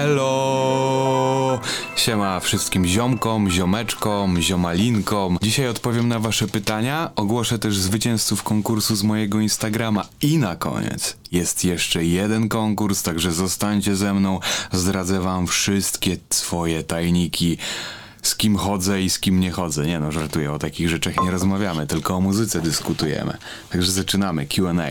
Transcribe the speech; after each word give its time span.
Elo! 0.00 1.60
Siema 1.96 2.40
wszystkim 2.40 2.86
ziomkom, 2.86 3.50
ziomeczkom, 3.50 4.40
ziomalinkom. 4.40 5.38
Dzisiaj 5.42 5.68
odpowiem 5.68 6.08
na 6.08 6.18
wasze 6.18 6.48
pytania, 6.48 7.10
ogłoszę 7.16 7.58
też 7.58 7.78
zwycięzców 7.78 8.42
konkursu 8.42 8.96
z 8.96 9.02
mojego 9.02 9.40
Instagrama 9.40 10.04
i 10.22 10.38
na 10.38 10.56
koniec 10.56 11.16
jest 11.32 11.64
jeszcze 11.64 12.04
jeden 12.04 12.48
konkurs, 12.48 13.02
także 13.02 13.32
zostańcie 13.32 13.96
ze 13.96 14.14
mną, 14.14 14.40
zdradzę 14.72 15.20
wam 15.20 15.46
wszystkie 15.46 16.16
swoje 16.30 16.82
tajniki 16.82 17.58
z 18.22 18.36
kim 18.36 18.56
chodzę 18.56 19.02
i 19.02 19.10
z 19.10 19.18
kim 19.18 19.40
nie 19.40 19.50
chodzę. 19.50 19.86
Nie 19.86 20.00
no, 20.00 20.12
żartuję, 20.12 20.52
o 20.52 20.58
takich 20.58 20.88
rzeczach 20.88 21.14
nie 21.24 21.30
rozmawiamy, 21.30 21.86
tylko 21.86 22.16
o 22.16 22.20
muzyce 22.20 22.60
dyskutujemy. 22.60 23.36
Także 23.70 23.92
zaczynamy 23.92 24.46
Q&A. 24.46 24.90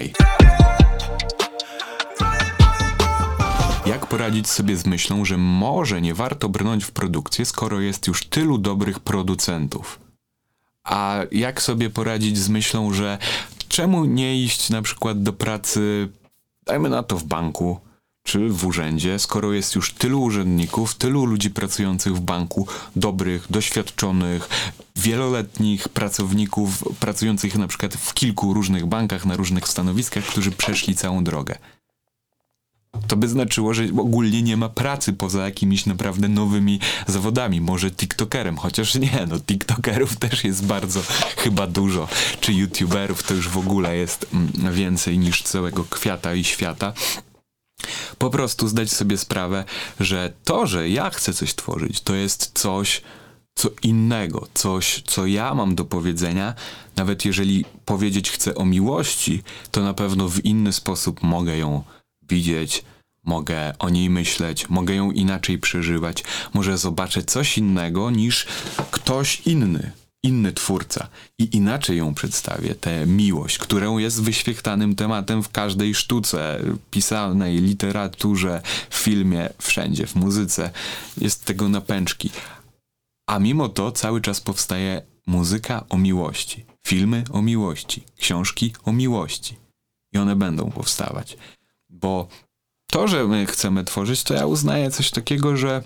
Jak 3.90 4.06
poradzić 4.06 4.48
sobie 4.48 4.78
z 4.78 4.86
myślą, 4.86 5.26
że 5.26 5.38
może 5.38 6.02
nie 6.02 6.14
warto 6.14 6.50
brnąć 6.50 6.84
w 6.84 6.92
produkcję, 6.92 7.46
skoro 7.46 7.80
jest 7.80 8.08
już 8.08 8.26
tylu 8.26 8.58
dobrych 8.58 9.00
producentów? 9.00 10.00
A 10.84 11.20
jak 11.32 11.62
sobie 11.62 11.90
poradzić 11.90 12.38
z 12.38 12.50
myślą, 12.50 12.94
że 12.94 13.18
czemu 13.68 14.06
nie 14.06 14.44
iść 14.44 14.70
na 14.70 14.82
przykład 14.82 15.24
do 15.24 15.34
pracy, 15.34 16.10
dajmy 16.66 16.90
na 16.90 17.04
to 17.04 17.18
w 17.18 17.24
banku, 17.24 17.80
czy 18.24 18.50
w 18.50 18.66
urzędzie, 18.66 19.20
skoro 19.20 19.54
jest 19.54 19.76
już 19.76 19.94
tylu 19.94 20.22
urzędników, 20.22 20.96
tylu 20.96 21.26
ludzi 21.26 21.50
pracujących 21.50 22.16
w 22.16 22.20
banku, 22.20 22.68
dobrych, 22.96 23.48
doświadczonych, 23.50 24.50
wieloletnich 24.96 25.90
pracowników, 25.90 26.84
pracujących 27.00 27.56
na 27.56 27.68
przykład 27.68 27.94
w 27.94 28.14
kilku 28.14 28.54
różnych 28.54 28.86
bankach, 28.86 29.26
na 29.26 29.36
różnych 29.36 29.68
stanowiskach, 29.68 30.26
którzy 30.26 30.52
przeszli 30.52 30.96
całą 30.96 31.24
drogę. 31.24 31.56
To 33.08 33.16
by 33.18 33.28
znaczyło, 33.28 33.74
że 33.74 33.84
ogólnie 33.84 34.42
nie 34.42 34.58
ma 34.58 34.70
pracy 34.70 35.14
poza 35.14 35.46
jakimiś 35.46 35.86
naprawdę 35.86 36.28
nowymi 36.28 36.80
zawodami. 37.08 37.62
Może 37.62 37.92
TikTokerem, 37.92 38.58
chociaż 38.58 38.96
nie, 38.96 39.28
no 39.30 39.40
TikTokerów 39.40 40.18
też 40.18 40.44
jest 40.44 40.66
bardzo 40.66 41.02
chyba 41.38 41.68
dużo. 41.68 42.08
Czy 42.40 42.54
YouTuberów 42.54 43.24
to 43.24 43.34
już 43.34 43.50
w 43.50 43.58
ogóle 43.58 43.96
jest 43.96 44.26
mm, 44.34 44.74
więcej 44.74 45.20
niż 45.20 45.44
całego 45.44 45.84
kwiata 45.84 46.34
i 46.34 46.44
świata 46.44 46.94
po 48.18 48.30
prostu 48.30 48.68
zdać 48.68 48.92
sobie 48.92 49.18
sprawę, 49.18 49.66
że 50.00 50.34
to, 50.44 50.68
że 50.68 50.90
ja 50.90 51.10
chcę 51.10 51.34
coś 51.34 51.56
tworzyć, 51.56 52.02
to 52.02 52.16
jest 52.16 52.52
coś, 52.54 53.02
co 53.56 53.70
innego, 53.84 54.48
coś, 54.54 55.04
co 55.08 55.26
ja 55.26 55.54
mam 55.54 55.76
do 55.76 55.86
powiedzenia. 55.86 56.54
Nawet 56.96 57.26
jeżeli 57.26 57.66
powiedzieć 57.86 58.32
chcę 58.32 58.56
o 58.56 58.66
miłości, 58.66 59.44
to 59.72 59.82
na 59.82 59.94
pewno 59.94 60.30
w 60.30 60.46
inny 60.46 60.74
sposób 60.74 61.24
mogę 61.24 61.58
ją 61.58 61.84
widzieć, 62.30 62.84
mogę 63.24 63.74
o 63.80 63.90
niej 63.90 64.10
myśleć, 64.10 64.70
mogę 64.70 64.96
ją 64.96 65.12
inaczej 65.12 65.58
przeżywać, 65.58 66.24
może 66.54 66.78
zobaczę 66.78 67.24
coś 67.24 67.58
innego 67.58 68.12
niż 68.12 68.48
ktoś 68.92 69.42
inny 69.42 69.92
inny 70.24 70.54
twórca 70.54 71.08
i 71.38 71.56
inaczej 71.56 71.98
ją 71.98 72.14
przedstawię, 72.14 72.76
tę 72.76 73.06
miłość, 73.06 73.58
którą 73.58 73.98
jest 73.98 74.24
wyświechtanym 74.24 74.96
tematem 74.96 75.44
w 75.44 75.50
każdej 75.50 75.96
sztuce 75.96 76.60
pisanej, 76.92 77.58
literaturze, 77.58 78.62
filmie, 78.90 79.50
wszędzie, 79.62 80.08
w 80.08 80.16
muzyce. 80.16 80.72
Jest 81.18 81.46
tego 81.46 81.70
napęczki. 81.70 82.30
A 83.28 83.40
mimo 83.40 83.70
to 83.70 83.92
cały 83.92 84.22
czas 84.22 84.42
powstaje 84.42 85.02
muzyka 85.28 85.86
o 85.90 85.98
miłości, 85.98 86.66
filmy 86.88 87.24
o 87.32 87.42
miłości, 87.42 88.04
książki 88.18 88.74
o 88.84 88.92
miłości. 88.92 89.56
I 90.14 90.18
one 90.18 90.36
będą 90.36 90.72
powstawać. 90.72 91.38
Bo 91.90 92.28
to, 92.92 93.08
że 93.08 93.28
my 93.28 93.46
chcemy 93.46 93.84
tworzyć, 93.84 94.24
to 94.24 94.34
ja 94.34 94.46
uznaję 94.46 94.92
coś 94.92 95.12
takiego, 95.12 95.58
że 95.58 95.84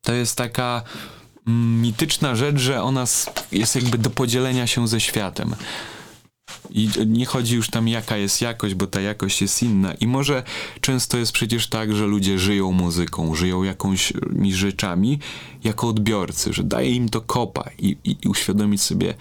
to 0.00 0.12
jest 0.12 0.36
taka 0.36 0.82
mityczna 1.46 2.36
rzecz, 2.36 2.56
że 2.56 2.82
ona 2.82 3.04
jest 3.52 3.74
jakby 3.74 3.98
do 3.98 4.10
podzielenia 4.10 4.66
się 4.66 4.88
ze 4.88 5.00
światem. 5.00 5.54
I 6.70 6.88
nie 7.06 7.26
chodzi 7.26 7.54
już 7.54 7.70
tam 7.70 7.88
jaka 7.88 8.16
jest 8.16 8.40
jakość, 8.40 8.74
bo 8.74 8.86
ta 8.86 9.00
jakość 9.00 9.42
jest 9.42 9.62
inna. 9.62 9.94
I 9.94 10.06
może 10.06 10.42
często 10.80 11.18
jest 11.18 11.32
przecież 11.32 11.66
tak, 11.66 11.96
że 11.96 12.06
ludzie 12.06 12.38
żyją 12.38 12.72
muzyką, 12.72 13.34
żyją 13.34 13.62
jakąś 13.62 14.12
rzeczami 14.50 15.18
jako 15.64 15.88
odbiorcy, 15.88 16.52
że 16.52 16.64
daje 16.64 16.90
im 16.90 17.08
to 17.08 17.20
kopa 17.20 17.64
i, 17.78 17.96
i, 18.04 18.16
i 18.22 18.28
uświadomić 18.28 18.82
sobie, 18.82 19.14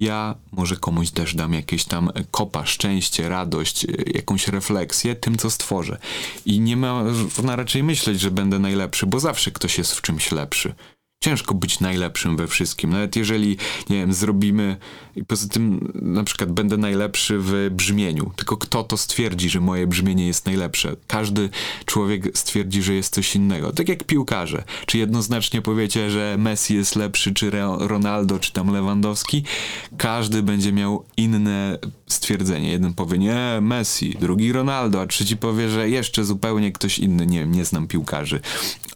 ja 0.00 0.34
może 0.52 0.76
komuś 0.76 1.10
też 1.10 1.34
dam 1.34 1.52
jakieś 1.52 1.84
tam 1.84 2.10
kopa, 2.30 2.66
szczęście, 2.66 3.28
radość, 3.28 3.86
jakąś 4.14 4.48
refleksję 4.48 5.16
tym, 5.16 5.36
co 5.36 5.50
stworzę. 5.50 5.98
I 6.46 6.60
nie 6.60 6.76
ma 6.76 7.04
raczej 7.44 7.82
myśleć, 7.82 8.20
że 8.20 8.30
będę 8.30 8.58
najlepszy, 8.58 9.06
bo 9.06 9.20
zawsze 9.20 9.50
ktoś 9.50 9.78
jest 9.78 9.94
w 9.94 10.02
czymś 10.02 10.32
lepszy. 10.32 10.74
Ciężko 11.24 11.54
być 11.54 11.80
najlepszym 11.80 12.36
we 12.36 12.46
wszystkim. 12.46 12.90
Nawet 12.90 13.16
jeżeli, 13.16 13.56
nie 13.90 13.96
wiem, 13.96 14.12
zrobimy 14.12 14.76
i 15.16 15.24
poza 15.24 15.48
tym 15.48 15.92
na 16.02 16.24
przykład 16.24 16.52
będę 16.52 16.76
najlepszy 16.76 17.38
w 17.38 17.70
brzmieniu. 17.70 18.32
Tylko 18.36 18.56
kto 18.56 18.84
to 18.84 18.96
stwierdzi, 18.96 19.50
że 19.50 19.60
moje 19.60 19.86
brzmienie 19.86 20.26
jest 20.26 20.46
najlepsze? 20.46 20.96
Każdy 21.06 21.50
człowiek 21.84 22.38
stwierdzi, 22.38 22.82
że 22.82 22.94
jest 22.94 23.14
coś 23.14 23.36
innego. 23.36 23.72
Tak 23.72 23.88
jak 23.88 24.04
piłkarze. 24.04 24.64
Czy 24.86 24.98
jednoznacznie 24.98 25.62
powiecie, 25.62 26.10
że 26.10 26.36
Messi 26.38 26.74
jest 26.74 26.96
lepszy, 26.96 27.34
czy 27.34 27.50
Ronaldo, 27.78 28.38
czy 28.38 28.52
tam 28.52 28.72
Lewandowski? 28.72 29.44
Każdy 29.96 30.42
będzie 30.42 30.72
miał 30.72 31.04
inne 31.16 31.78
stwierdzenie. 32.06 32.72
Jeden 32.72 32.94
powie, 32.94 33.18
nie, 33.18 33.58
Messi, 33.60 34.16
drugi 34.20 34.52
Ronaldo, 34.52 35.00
a 35.00 35.06
trzeci 35.06 35.36
powie, 35.36 35.68
że 35.68 35.88
jeszcze 35.88 36.24
zupełnie 36.24 36.72
ktoś 36.72 36.98
inny. 36.98 37.26
Nie 37.26 37.38
wiem, 37.38 37.52
nie 37.52 37.64
znam 37.64 37.86
piłkarzy 37.86 38.40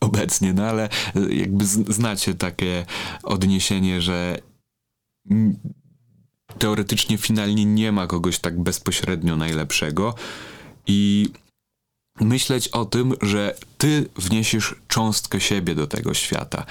obecnie, 0.01 0.53
no 0.53 0.65
ale 0.65 0.89
jakby 1.31 1.65
znacie 2.19 2.35
takie 2.35 2.87
odniesienie, 3.23 4.01
że 4.03 4.39
teoretycznie 6.59 7.19
finalnie 7.19 7.65
nie 7.65 7.93
ma 7.93 8.07
kogoś 8.07 8.39
tak 8.39 8.61
bezpośrednio 8.63 9.37
najlepszego 9.37 10.15
i 10.87 11.29
myśleć 12.21 12.69
o 12.69 12.85
tym, 12.85 13.15
że 13.23 13.55
ty 13.79 14.09
wniesiesz 14.17 14.75
cząstkę 14.89 15.41
siebie 15.41 15.75
do 15.75 15.87
tego 15.87 16.15
świata. 16.15 16.67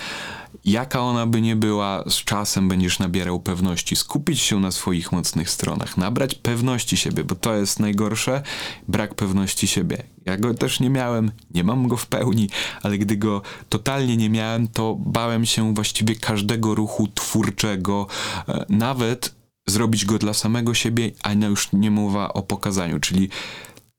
Jaka 0.67 1.01
ona 1.01 1.27
by 1.27 1.41
nie 1.41 1.55
była, 1.55 2.03
z 2.09 2.15
czasem 2.15 2.67
będziesz 2.67 2.99
nabierał 2.99 3.39
pewności, 3.39 3.95
skupić 3.95 4.39
się 4.39 4.59
na 4.59 4.71
swoich 4.71 5.11
mocnych 5.11 5.49
stronach, 5.49 5.97
nabrać 5.97 6.35
pewności 6.35 6.97
siebie, 6.97 7.23
bo 7.23 7.35
to 7.35 7.55
jest 7.55 7.79
najgorsze, 7.79 8.41
brak 8.87 9.15
pewności 9.15 9.67
siebie. 9.67 10.03
Ja 10.25 10.37
go 10.37 10.53
też 10.53 10.79
nie 10.79 10.89
miałem, 10.89 11.31
nie 11.53 11.63
mam 11.63 11.87
go 11.87 11.97
w 11.97 12.07
pełni, 12.07 12.49
ale 12.83 12.97
gdy 12.97 13.17
go 13.17 13.41
totalnie 13.69 14.17
nie 14.17 14.29
miałem, 14.29 14.67
to 14.67 14.95
bałem 14.99 15.45
się 15.45 15.73
właściwie 15.73 16.15
każdego 16.15 16.75
ruchu 16.75 17.07
twórczego, 17.07 18.07
e, 18.47 18.65
nawet 18.69 19.35
zrobić 19.67 20.05
go 20.05 20.17
dla 20.17 20.33
samego 20.33 20.73
siebie, 20.73 21.11
a 21.23 21.33
już 21.33 21.69
nie 21.73 21.91
mowa 21.91 22.33
o 22.33 22.41
pokazaniu, 22.41 22.99
czyli 22.99 23.29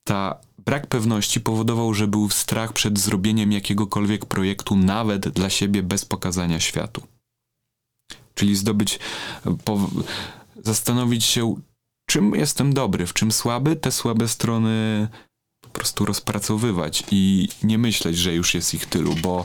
ta 0.04 0.47
brak 0.68 0.86
pewności 0.86 1.40
powodował, 1.40 1.94
że 1.94 2.08
był 2.08 2.30
strach 2.30 2.72
przed 2.72 2.98
zrobieniem 2.98 3.52
jakiegokolwiek 3.52 4.26
projektu, 4.26 4.76
nawet 4.76 5.28
dla 5.28 5.50
siebie, 5.50 5.82
bez 5.82 6.04
pokazania 6.04 6.60
światu. 6.60 7.02
Czyli 8.34 8.56
zdobyć, 8.56 8.98
po, 9.64 9.90
zastanowić 10.64 11.24
się, 11.24 11.56
czym 12.08 12.34
jestem 12.34 12.74
dobry, 12.74 13.06
w 13.06 13.14
czym 13.14 13.32
słaby, 13.32 13.76
te 13.76 13.92
słabe 13.92 14.28
strony 14.28 15.08
po 15.60 15.68
prostu 15.68 16.04
rozpracowywać 16.04 17.04
i 17.10 17.48
nie 17.62 17.78
myśleć, 17.78 18.16
że 18.16 18.34
już 18.34 18.54
jest 18.54 18.74
ich 18.74 18.86
tylu, 18.86 19.14
bo 19.22 19.44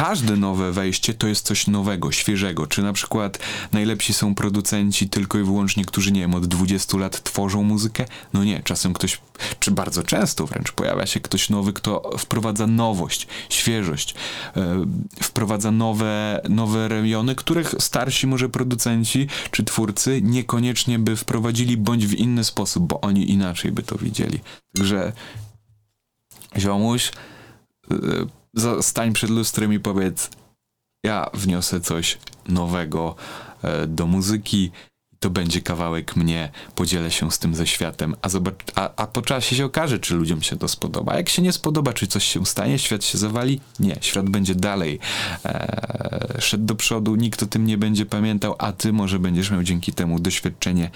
każde 0.00 0.36
nowe 0.36 0.72
wejście 0.72 1.14
to 1.14 1.26
jest 1.26 1.46
coś 1.46 1.66
nowego, 1.66 2.12
świeżego. 2.12 2.66
Czy 2.66 2.82
na 2.82 2.92
przykład 2.92 3.38
najlepsi 3.72 4.14
są 4.14 4.34
producenci 4.34 5.08
tylko 5.08 5.38
i 5.38 5.42
wyłącznie, 5.42 5.84
którzy 5.84 6.12
nie 6.12 6.20
wiem, 6.20 6.34
od 6.34 6.46
20 6.46 6.98
lat 6.98 7.22
tworzą 7.22 7.62
muzykę? 7.62 8.04
No 8.32 8.44
nie, 8.44 8.62
czasem 8.62 8.92
ktoś, 8.92 9.20
czy 9.58 9.70
bardzo 9.70 10.02
często 10.02 10.46
wręcz 10.46 10.72
pojawia 10.72 11.06
się 11.06 11.20
ktoś 11.20 11.50
nowy, 11.50 11.72
kto 11.72 12.10
wprowadza 12.18 12.66
nowość, 12.66 13.26
świeżość, 13.48 14.14
yy, 14.56 14.62
wprowadza 15.22 15.70
nowe, 15.70 16.40
nowe 16.48 16.88
rejony, 16.88 17.34
których 17.34 17.74
starsi 17.78 18.26
może 18.26 18.48
producenci 18.48 19.26
czy 19.50 19.64
twórcy 19.64 20.20
niekoniecznie 20.22 20.98
by 20.98 21.16
wprowadzili, 21.16 21.76
bądź 21.76 22.06
w 22.06 22.14
inny 22.14 22.44
sposób, 22.44 22.86
bo 22.86 23.00
oni 23.00 23.30
inaczej 23.30 23.72
by 23.72 23.82
to 23.82 23.98
widzieli. 23.98 24.40
Także 24.74 25.12
ziomuś, 26.56 27.12
yy, 27.90 28.39
stań 28.80 29.12
przed 29.12 29.30
lustrem 29.30 29.72
i 29.72 29.80
powiedz, 29.80 30.30
ja 31.04 31.30
wniosę 31.34 31.80
coś 31.80 32.18
nowego 32.48 33.14
e, 33.62 33.86
do 33.86 34.06
muzyki, 34.06 34.70
to 35.20 35.30
będzie 35.30 35.60
kawałek 35.60 36.16
mnie, 36.16 36.50
podzielę 36.74 37.10
się 37.10 37.30
z 37.30 37.38
tym 37.38 37.54
ze 37.54 37.66
światem, 37.66 38.16
a, 38.22 38.28
zobacz, 38.28 38.54
a, 38.74 38.90
a 38.96 39.06
po 39.06 39.22
czasie 39.22 39.56
się 39.56 39.64
okaże, 39.64 39.98
czy 39.98 40.14
ludziom 40.14 40.42
się 40.42 40.56
to 40.56 40.68
spodoba. 40.68 41.16
Jak 41.16 41.28
się 41.28 41.42
nie 41.42 41.52
spodoba, 41.52 41.92
czy 41.92 42.06
coś 42.06 42.24
się 42.24 42.46
stanie, 42.46 42.78
świat 42.78 43.04
się 43.04 43.18
zawali? 43.18 43.60
Nie, 43.80 43.96
świat 44.00 44.28
będzie 44.28 44.54
dalej 44.54 44.98
e, 45.44 46.36
szedł 46.38 46.64
do 46.64 46.74
przodu, 46.74 47.16
nikt 47.16 47.42
o 47.42 47.46
tym 47.46 47.66
nie 47.66 47.78
będzie 47.78 48.06
pamiętał, 48.06 48.54
a 48.58 48.72
ty 48.72 48.92
może 48.92 49.18
będziesz 49.18 49.50
miał 49.50 49.62
dzięki 49.62 49.92
temu 49.92 50.20
doświadczenie 50.20 50.90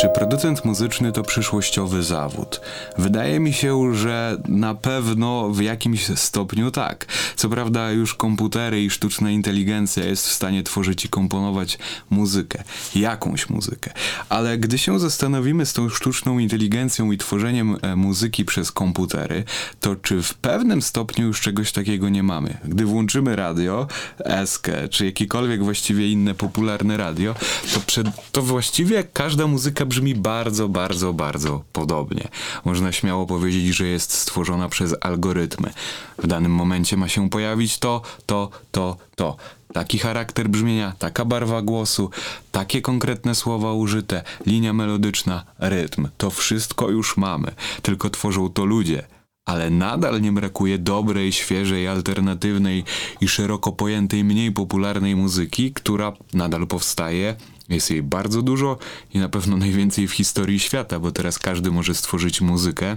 Czy 0.00 0.08
producent 0.08 0.64
muzyczny 0.64 1.12
to 1.12 1.22
przyszłościowy 1.22 2.02
zawód? 2.02 2.60
Wydaje 2.98 3.40
mi 3.40 3.52
się, 3.52 3.94
że 3.94 4.36
na 4.48 4.74
pewno 4.74 5.50
w 5.50 5.62
jakimś 5.62 6.06
stopniu 6.06 6.70
tak. 6.70 7.06
Co 7.36 7.48
prawda, 7.48 7.90
już 7.90 8.14
komputery 8.14 8.84
i 8.84 8.90
sztuczna 8.90 9.30
inteligencja 9.30 10.04
jest 10.04 10.26
w 10.26 10.32
stanie 10.32 10.62
tworzyć 10.62 11.04
i 11.04 11.08
komponować 11.08 11.78
muzykę, 12.10 12.62
jakąś 12.94 13.50
muzykę. 13.50 13.92
Ale 14.28 14.58
gdy 14.58 14.78
się 14.78 14.98
zastanowimy 14.98 15.66
z 15.66 15.72
tą 15.72 15.88
sztuczną 15.88 16.38
inteligencją 16.38 17.12
i 17.12 17.18
tworzeniem 17.18 17.76
e, 17.82 17.96
muzyki 17.96 18.44
przez 18.44 18.72
komputery, 18.72 19.44
to 19.80 19.96
czy 19.96 20.22
w 20.22 20.34
pewnym 20.34 20.82
stopniu 20.82 21.26
już 21.26 21.40
czegoś 21.40 21.72
takiego 21.72 22.08
nie 22.08 22.22
mamy? 22.22 22.58
Gdy 22.64 22.84
włączymy 22.84 23.36
radio, 23.36 23.86
Eskę, 24.18 24.88
czy 24.88 25.04
jakiekolwiek 25.06 25.64
właściwie 25.64 26.12
inne 26.12 26.34
popularne 26.34 26.96
radio, 26.96 27.34
to, 27.74 27.80
przed, 27.80 28.06
to 28.32 28.42
właściwie 28.42 29.04
każda 29.04 29.46
muzyka 29.46 29.87
brzmi 29.88 30.14
bardzo, 30.14 30.68
bardzo, 30.68 31.12
bardzo 31.12 31.64
podobnie. 31.72 32.28
Można 32.64 32.92
śmiało 32.92 33.26
powiedzieć, 33.26 33.76
że 33.76 33.86
jest 33.86 34.12
stworzona 34.12 34.68
przez 34.68 34.94
algorytmy. 35.00 35.72
W 36.18 36.26
danym 36.26 36.52
momencie 36.52 36.96
ma 36.96 37.08
się 37.08 37.30
pojawić 37.30 37.78
to, 37.78 38.02
to, 38.26 38.50
to, 38.70 38.96
to. 39.16 39.36
Taki 39.72 39.98
charakter 39.98 40.48
brzmienia, 40.48 40.92
taka 40.98 41.24
barwa 41.24 41.62
głosu, 41.62 42.10
takie 42.52 42.82
konkretne 42.82 43.34
słowa 43.34 43.72
użyte, 43.72 44.22
linia 44.46 44.72
melodyczna, 44.72 45.44
rytm. 45.58 46.08
To 46.18 46.30
wszystko 46.30 46.90
już 46.90 47.16
mamy, 47.16 47.52
tylko 47.82 48.10
tworzą 48.10 48.48
to 48.48 48.64
ludzie 48.64 49.04
ale 49.48 49.70
nadal 49.70 50.20
nie 50.20 50.32
brakuje 50.32 50.78
dobrej, 50.78 51.32
świeżej, 51.32 51.88
alternatywnej 51.88 52.84
i 53.20 53.28
szeroko 53.28 53.72
pojętej, 53.72 54.24
mniej 54.24 54.52
popularnej 54.52 55.16
muzyki, 55.16 55.72
która 55.72 56.12
nadal 56.34 56.66
powstaje 56.66 57.36
jest 57.68 57.90
jej 57.90 58.02
bardzo 58.02 58.42
dużo 58.42 58.78
i 59.14 59.18
na 59.18 59.28
pewno 59.28 59.56
najwięcej 59.56 60.08
w 60.08 60.12
historii 60.12 60.60
świata, 60.60 61.00
bo 61.00 61.12
teraz 61.12 61.38
każdy 61.38 61.70
może 61.70 61.94
stworzyć 61.94 62.40
muzykę. 62.40 62.96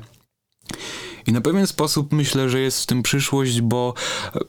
I 1.27 1.31
na 1.31 1.41
pewien 1.41 1.67
sposób 1.67 2.13
myślę, 2.13 2.49
że 2.49 2.59
jest 2.59 2.83
w 2.83 2.85
tym 2.85 3.03
przyszłość, 3.03 3.61
bo 3.61 3.93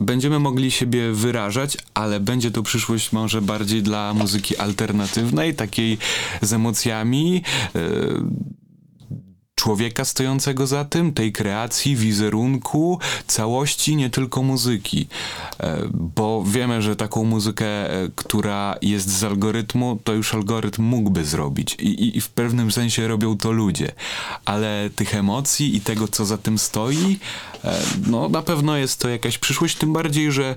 będziemy 0.00 0.38
mogli 0.38 0.70
siebie 0.70 1.12
wyrażać, 1.12 1.76
ale 1.94 2.20
będzie 2.20 2.50
to 2.50 2.62
przyszłość 2.62 3.12
może 3.12 3.42
bardziej 3.42 3.82
dla 3.82 4.14
muzyki 4.14 4.56
alternatywnej, 4.56 5.54
takiej 5.54 5.98
z 6.42 6.52
emocjami. 6.52 7.42
Yy, 7.74 8.61
człowieka 9.54 10.04
stojącego 10.04 10.66
za 10.66 10.84
tym, 10.84 11.12
tej 11.12 11.32
kreacji, 11.32 11.96
wizerunku, 11.96 12.98
całości, 13.26 13.96
nie 13.96 14.10
tylko 14.10 14.42
muzyki. 14.42 15.08
E, 15.60 15.78
bo 15.94 16.44
wiemy, 16.46 16.82
że 16.82 16.96
taką 16.96 17.24
muzykę, 17.24 17.66
e, 17.66 18.08
która 18.16 18.76
jest 18.82 19.10
z 19.10 19.24
algorytmu, 19.24 19.98
to 20.04 20.12
już 20.12 20.34
algorytm 20.34 20.82
mógłby 20.82 21.24
zrobić. 21.24 21.74
I, 21.74 21.86
i, 21.86 22.16
i 22.18 22.20
w 22.20 22.28
pewnym 22.28 22.72
sensie 22.72 23.08
robią 23.08 23.36
to 23.36 23.52
ludzie. 23.52 23.92
Ale 24.44 24.90
tych 24.96 25.14
emocji 25.14 25.76
i 25.76 25.80
tego, 25.80 26.08
co 26.08 26.24
za 26.24 26.38
tym 26.38 26.58
stoi, 26.58 27.18
e, 27.64 27.82
no 28.06 28.28
na 28.28 28.42
pewno 28.42 28.76
jest 28.76 29.00
to 29.00 29.08
jakaś 29.08 29.38
przyszłość, 29.38 29.76
tym 29.76 29.92
bardziej, 29.92 30.32
że 30.32 30.56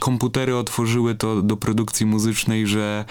komputery 0.00 0.56
otworzyły 0.56 1.14
to 1.14 1.42
do 1.42 1.56
produkcji 1.56 2.06
muzycznej, 2.06 2.66
że 2.66 3.04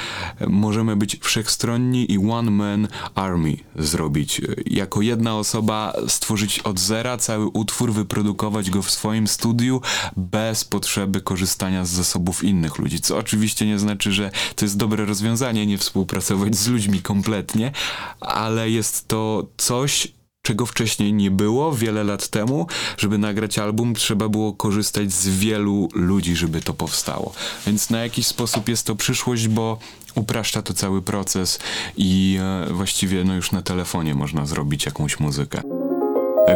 możemy 0.47 0.95
być 0.95 1.17
wszechstronni 1.21 2.11
i 2.11 2.17
one 2.17 2.51
man 2.51 2.87
army 3.15 3.57
zrobić. 3.75 4.41
Jako 4.65 5.01
jedna 5.01 5.14
jedna 5.15 5.37
osoba 5.37 5.93
stworzyć 6.07 6.59
od 6.59 6.79
zera 6.79 7.17
cały 7.17 7.45
utwór, 7.45 7.93
wyprodukować 7.93 8.69
go 8.69 8.81
w 8.81 8.91
swoim 8.91 9.27
studiu 9.27 9.81
bez 10.17 10.63
potrzeby 10.63 11.21
korzystania 11.21 11.85
z 11.85 11.89
zasobów 11.89 12.43
innych 12.43 12.77
ludzi. 12.77 12.99
Co 12.99 13.17
oczywiście 13.17 13.65
nie 13.65 13.79
znaczy, 13.79 14.11
że 14.11 14.31
to 14.55 14.65
jest 14.65 14.77
dobre 14.77 15.05
rozwiązanie, 15.05 15.65
nie 15.65 15.77
współpracować 15.77 16.55
z 16.55 16.67
ludźmi 16.67 17.01
kompletnie, 17.01 17.71
ale 18.19 18.69
jest 18.69 19.07
to 19.07 19.47
coś, 19.57 20.07
czego 20.41 20.65
wcześniej 20.65 21.13
nie 21.13 21.31
było 21.31 21.71
wiele 21.71 22.03
lat 22.03 22.27
temu. 22.27 22.67
Żeby 22.97 23.17
nagrać 23.17 23.59
album, 23.59 23.95
trzeba 23.95 24.29
było 24.29 24.53
korzystać 24.53 25.11
z 25.11 25.27
wielu 25.27 25.89
ludzi, 25.93 26.35
żeby 26.35 26.61
to 26.61 26.73
powstało. 26.73 27.33
Więc 27.67 27.89
na 27.89 27.99
jakiś 27.99 28.27
sposób 28.27 28.69
jest 28.69 28.85
to 28.85 28.95
przyszłość, 28.95 29.47
bo 29.47 29.79
upraszcza 30.15 30.61
to 30.61 30.73
cały 30.73 31.01
proces 31.01 31.59
i 31.97 32.39
e, 32.69 32.73
właściwie 32.73 33.23
no 33.23 33.33
już 33.33 33.51
na 33.51 33.61
telefonie 33.61 34.15
można 34.15 34.45
zrobić 34.45 34.85
jakąś 34.85 35.19
muzykę. 35.19 35.61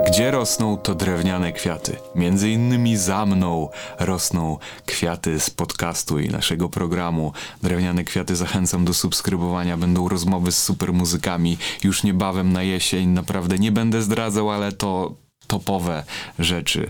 Gdzie 0.08 0.32
rosną 0.32 0.78
to 0.78 0.96
drewniane 0.96 1.52
kwiaty? 1.52 1.96
Między 2.16 2.50
innymi 2.50 2.98
za 2.98 3.26
mną 3.26 3.70
rosną 4.00 4.58
kwiaty 4.86 5.40
z 5.40 5.50
podcastu 5.50 6.20
i 6.20 6.30
naszego 6.30 6.70
programu. 6.70 7.34
Drewniane 7.64 8.04
kwiaty 8.04 8.36
zachęcam 8.36 8.86
do 8.86 8.94
subskrybowania. 8.94 9.78
Będą 9.78 10.10
rozmowy 10.10 10.52
z 10.52 10.64
super 10.64 10.94
muzykami 10.94 11.58
już 11.84 12.04
niebawem 12.04 12.54
na 12.54 12.64
jesień. 12.64 13.10
Naprawdę 13.10 13.60
nie 13.60 13.72
będę 13.72 14.02
zdradzał, 14.02 14.52
ale 14.52 14.72
to 14.72 15.16
topowe 15.48 16.04
rzeczy. 16.40 16.90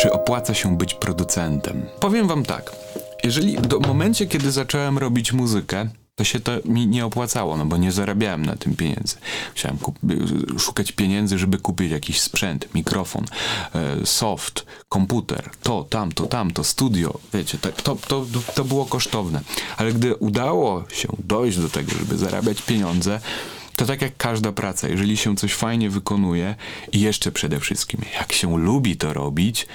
Czy 0.00 0.12
opłaca 0.12 0.54
się 0.54 0.76
być 0.76 0.94
producentem? 0.94 1.86
Powiem 2.00 2.28
wam 2.28 2.44
tak. 2.44 2.72
Jeżeli 3.24 3.54
do 3.54 3.80
momencie, 3.80 4.26
kiedy 4.26 4.52
zacząłem 4.52 4.98
robić 4.98 5.32
muzykę, 5.32 5.88
to 6.18 6.24
się 6.24 6.40
to 6.40 6.52
mi 6.64 6.86
nie 6.86 7.06
opłacało, 7.06 7.56
no 7.56 7.66
bo 7.66 7.76
nie 7.76 7.92
zarabiałem 7.92 8.46
na 8.46 8.56
tym 8.56 8.76
pieniędzy. 8.76 9.16
Musiałem 9.54 9.78
szukać 10.58 10.92
pieniędzy, 10.92 11.38
żeby 11.38 11.58
kupić 11.58 11.90
jakiś 11.90 12.20
sprzęt, 12.20 12.74
mikrofon, 12.74 13.24
e, 13.74 14.06
soft, 14.06 14.66
komputer, 14.88 15.50
to, 15.62 15.86
tamto, 15.90 16.26
tamto, 16.26 16.64
studio, 16.64 17.18
wiecie, 17.34 17.58
to, 17.58 17.96
to, 17.96 18.26
to 18.54 18.64
było 18.64 18.86
kosztowne. 18.86 19.40
Ale 19.76 19.92
gdy 19.92 20.16
udało 20.16 20.84
się 20.92 21.08
dojść 21.18 21.58
do 21.58 21.68
tego, 21.68 21.90
żeby 21.90 22.18
zarabiać 22.18 22.62
pieniądze, 22.62 23.20
to 23.76 23.86
tak 23.86 24.02
jak 24.02 24.16
każda 24.16 24.52
praca, 24.52 24.88
jeżeli 24.88 25.16
się 25.16 25.36
coś 25.36 25.54
fajnie 25.54 25.90
wykonuje 25.90 26.54
i 26.92 27.00
jeszcze 27.00 27.32
przede 27.32 27.60
wszystkim, 27.60 28.00
jak 28.14 28.32
się 28.32 28.58
lubi 28.58 28.96
to 28.96 29.12
robić, 29.12 29.66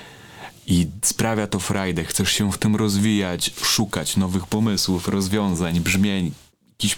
i 0.68 0.88
sprawia 1.02 1.48
to 1.48 1.60
frajdę, 1.60 2.04
chcesz 2.04 2.32
się 2.32 2.52
w 2.52 2.58
tym 2.58 2.76
rozwijać, 2.76 3.52
szukać 3.62 4.18
nowych 4.18 4.48
pomysłów, 4.48 5.08
rozwiązań, 5.08 5.80
brzmień, 5.80 6.32
jakichś 6.70 6.98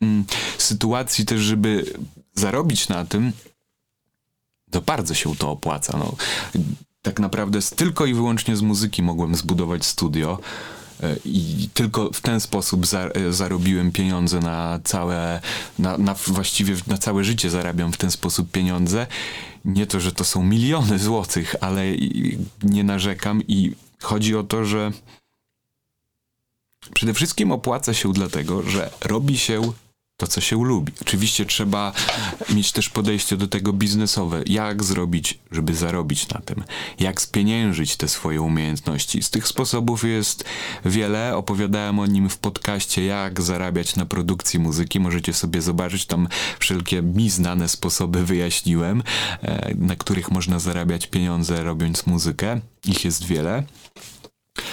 mm, 0.00 0.24
sytuacji 0.58 1.24
też, 1.24 1.40
żeby 1.40 1.94
zarobić 2.34 2.88
na 2.88 3.04
tym, 3.04 3.32
to 4.70 4.80
bardzo 4.80 5.14
się 5.14 5.36
to 5.36 5.50
opłaca. 5.50 5.98
No. 5.98 6.16
Tak 7.02 7.20
naprawdę 7.20 7.58
tylko 7.76 8.06
i 8.06 8.14
wyłącznie 8.14 8.56
z 8.56 8.62
muzyki 8.62 9.02
mogłem 9.02 9.34
zbudować 9.34 9.84
studio 9.84 10.38
i 11.24 11.68
tylko 11.74 12.10
w 12.12 12.20
ten 12.20 12.40
sposób 12.40 12.86
za, 12.86 13.00
e, 13.00 13.32
zarobiłem 13.32 13.92
pieniądze 13.92 14.40
na 14.40 14.80
całe, 14.84 15.40
na, 15.78 15.98
na, 15.98 16.14
właściwie 16.14 16.76
na 16.86 16.98
całe 16.98 17.24
życie 17.24 17.50
zarabiam 17.50 17.92
w 17.92 17.96
ten 17.96 18.10
sposób 18.10 18.50
pieniądze. 18.50 19.06
Nie 19.64 19.86
to, 19.86 20.00
że 20.00 20.12
to 20.12 20.24
są 20.24 20.42
miliony 20.42 20.98
złotych, 20.98 21.56
ale 21.60 21.84
nie 22.62 22.84
narzekam 22.84 23.42
i 23.48 23.72
chodzi 24.00 24.36
o 24.36 24.42
to, 24.42 24.64
że 24.64 24.92
przede 26.94 27.14
wszystkim 27.14 27.52
opłaca 27.52 27.94
się 27.94 28.12
dlatego, 28.12 28.62
że 28.62 28.90
robi 29.00 29.38
się 29.38 29.72
to, 30.22 30.26
co 30.26 30.40
się 30.40 30.64
lubi. 30.64 30.92
Oczywiście 31.00 31.46
trzeba 31.46 31.92
mieć 32.54 32.72
też 32.72 32.88
podejście 32.88 33.36
do 33.36 33.48
tego 33.48 33.72
biznesowe. 33.72 34.42
Jak 34.46 34.84
zrobić, 34.84 35.38
żeby 35.52 35.74
zarobić 35.74 36.28
na 36.28 36.40
tym? 36.40 36.64
Jak 37.00 37.20
spieniężyć 37.20 37.96
te 37.96 38.08
swoje 38.08 38.42
umiejętności? 38.42 39.22
Z 39.22 39.30
tych 39.30 39.46
sposobów 39.46 40.04
jest 40.04 40.44
wiele. 40.84 41.36
Opowiadałem 41.36 41.98
o 41.98 42.06
nim 42.06 42.28
w 42.28 42.38
podcaście, 42.38 43.04
jak 43.04 43.40
zarabiać 43.40 43.96
na 43.96 44.06
produkcji 44.06 44.58
muzyki. 44.58 45.00
Możecie 45.00 45.32
sobie 45.32 45.62
zobaczyć, 45.62 46.06
tam 46.06 46.28
wszelkie 46.58 47.02
mi 47.02 47.30
znane 47.30 47.68
sposoby 47.68 48.24
wyjaśniłem, 48.24 49.02
e, 49.42 49.74
na 49.74 49.96
których 49.96 50.30
można 50.30 50.58
zarabiać 50.58 51.06
pieniądze 51.06 51.64
robiąc 51.64 52.06
muzykę. 52.06 52.60
Ich 52.84 53.04
jest 53.04 53.24
wiele 53.24 53.64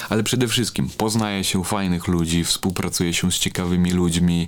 ale 0.10 0.24
przede 0.24 0.48
wszystkim 0.48 0.90
poznaje 0.98 1.44
się 1.44 1.64
fajnych 1.64 2.08
ludzi, 2.08 2.44
współpracuje 2.44 3.14
się 3.14 3.32
z 3.32 3.40
ciekawymi 3.40 3.92
ludźmi 3.92 4.48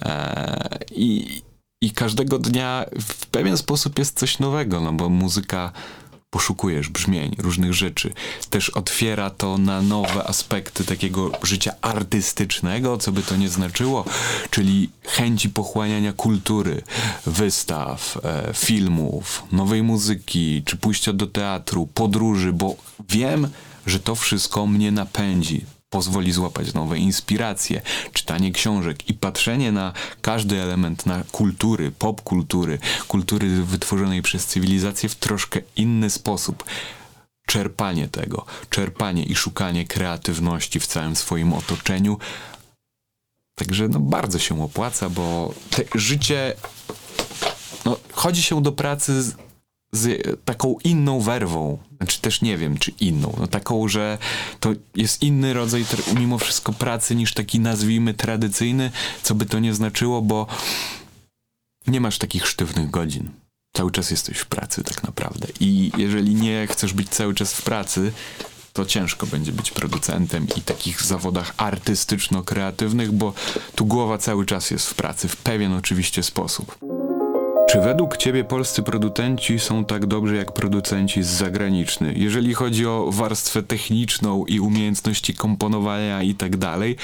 e, 0.00 0.78
i, 0.90 1.42
i 1.82 1.90
każdego 1.90 2.38
dnia 2.38 2.84
w 3.00 3.26
pewien 3.26 3.56
sposób 3.56 3.98
jest 3.98 4.18
coś 4.18 4.38
nowego, 4.38 4.80
no 4.80 4.92
bo 4.92 5.08
muzyka 5.08 5.72
poszukujesz 6.30 6.88
brzmień, 6.88 7.36
różnych 7.38 7.74
rzeczy. 7.74 8.12
Też 8.50 8.70
otwiera 8.70 9.30
to 9.30 9.58
na 9.58 9.82
nowe 9.82 10.24
aspekty 10.24 10.84
takiego 10.84 11.30
życia 11.42 11.72
artystycznego, 11.80 12.98
co 12.98 13.12
by 13.12 13.22
to 13.22 13.36
nie 13.36 13.48
znaczyło, 13.48 14.04
czyli 14.50 14.90
chęci 15.02 15.50
pochłaniania 15.50 16.12
kultury, 16.12 16.82
wystaw, 17.26 18.18
e, 18.24 18.54
filmów, 18.54 19.42
nowej 19.52 19.82
muzyki, 19.82 20.62
czy 20.64 20.76
pójścia 20.76 21.12
do 21.12 21.26
teatru, 21.26 21.86
podróży, 21.86 22.52
bo 22.52 22.76
wiem, 23.08 23.48
że 23.88 24.00
to 24.00 24.14
wszystko 24.14 24.66
mnie 24.66 24.92
napędzi, 24.92 25.64
pozwoli 25.90 26.32
złapać 26.32 26.74
nowe 26.74 26.98
inspiracje, 26.98 27.82
czytanie 28.12 28.52
książek 28.52 29.08
i 29.08 29.14
patrzenie 29.14 29.72
na 29.72 29.92
każdy 30.20 30.62
element 30.62 31.06
na 31.06 31.22
kultury, 31.32 31.92
popkultury, 31.98 32.78
kultury 33.08 33.64
wytworzonej 33.64 34.22
przez 34.22 34.46
cywilizację 34.46 35.08
w 35.08 35.14
troszkę 35.14 35.60
inny 35.76 36.10
sposób. 36.10 36.64
Czerpanie 37.46 38.08
tego, 38.08 38.46
czerpanie 38.70 39.22
i 39.22 39.34
szukanie 39.34 39.86
kreatywności 39.86 40.80
w 40.80 40.86
całym 40.86 41.16
swoim 41.16 41.52
otoczeniu 41.52 42.18
Także 43.58 43.88
no 43.88 44.00
bardzo 44.00 44.38
się 44.38 44.62
opłaca, 44.62 45.10
bo 45.10 45.54
te 45.70 45.82
życie, 45.94 46.54
no 47.84 47.96
chodzi 48.12 48.42
się 48.42 48.62
do 48.62 48.72
pracy 48.72 49.32
z 49.92 50.22
taką 50.44 50.76
inną 50.84 51.20
werwą. 51.20 51.78
Znaczy 51.96 52.20
też 52.20 52.42
nie 52.42 52.58
wiem, 52.58 52.78
czy 52.78 52.90
inną. 53.00 53.36
No 53.40 53.46
taką, 53.46 53.88
że 53.88 54.18
to 54.60 54.72
jest 54.94 55.22
inny 55.22 55.52
rodzaj 55.52 55.84
mimo 56.14 56.38
wszystko 56.38 56.72
pracy 56.72 57.14
niż 57.14 57.34
taki 57.34 57.60
nazwijmy 57.60 58.14
tradycyjny, 58.14 58.90
co 59.22 59.34
by 59.34 59.46
to 59.46 59.58
nie 59.58 59.74
znaczyło, 59.74 60.22
bo 60.22 60.46
nie 61.86 62.00
masz 62.00 62.18
takich 62.18 62.46
sztywnych 62.46 62.90
godzin. 62.90 63.30
Cały 63.76 63.90
czas 63.90 64.10
jesteś 64.10 64.38
w 64.38 64.46
pracy 64.46 64.84
tak 64.84 65.02
naprawdę. 65.02 65.46
I 65.60 65.92
jeżeli 65.96 66.34
nie 66.34 66.66
chcesz 66.70 66.92
być 66.92 67.08
cały 67.08 67.34
czas 67.34 67.54
w 67.54 67.62
pracy, 67.62 68.12
to 68.72 68.84
ciężko 68.84 69.26
będzie 69.26 69.52
być 69.52 69.70
producentem 69.70 70.46
i 70.56 70.60
takich 70.60 71.02
zawodach 71.02 71.54
artystyczno-kreatywnych, 71.56 73.10
bo 73.10 73.32
tu 73.74 73.86
głowa 73.86 74.18
cały 74.18 74.46
czas 74.46 74.70
jest 74.70 74.86
w 74.86 74.94
pracy, 74.94 75.28
w 75.28 75.36
pewien 75.36 75.72
oczywiście 75.72 76.22
sposób. 76.22 76.78
Czy 77.70 77.80
według 77.80 78.16
Ciebie 78.16 78.44
polscy 78.44 78.82
producenci 78.82 79.58
są 79.58 79.84
tak 79.84 80.06
dobrzy 80.06 80.36
jak 80.36 80.52
producenci 80.52 81.22
z 81.22 81.26
zagraniczny? 81.26 82.14
Jeżeli 82.16 82.54
chodzi 82.54 82.86
o 82.86 83.10
warstwę 83.12 83.62
techniczną 83.62 84.44
i 84.44 84.60
umiejętności 84.60 85.34
komponowania 85.34 86.22
i 86.22 86.34
tak 86.34 86.56
dalej, 86.56 86.96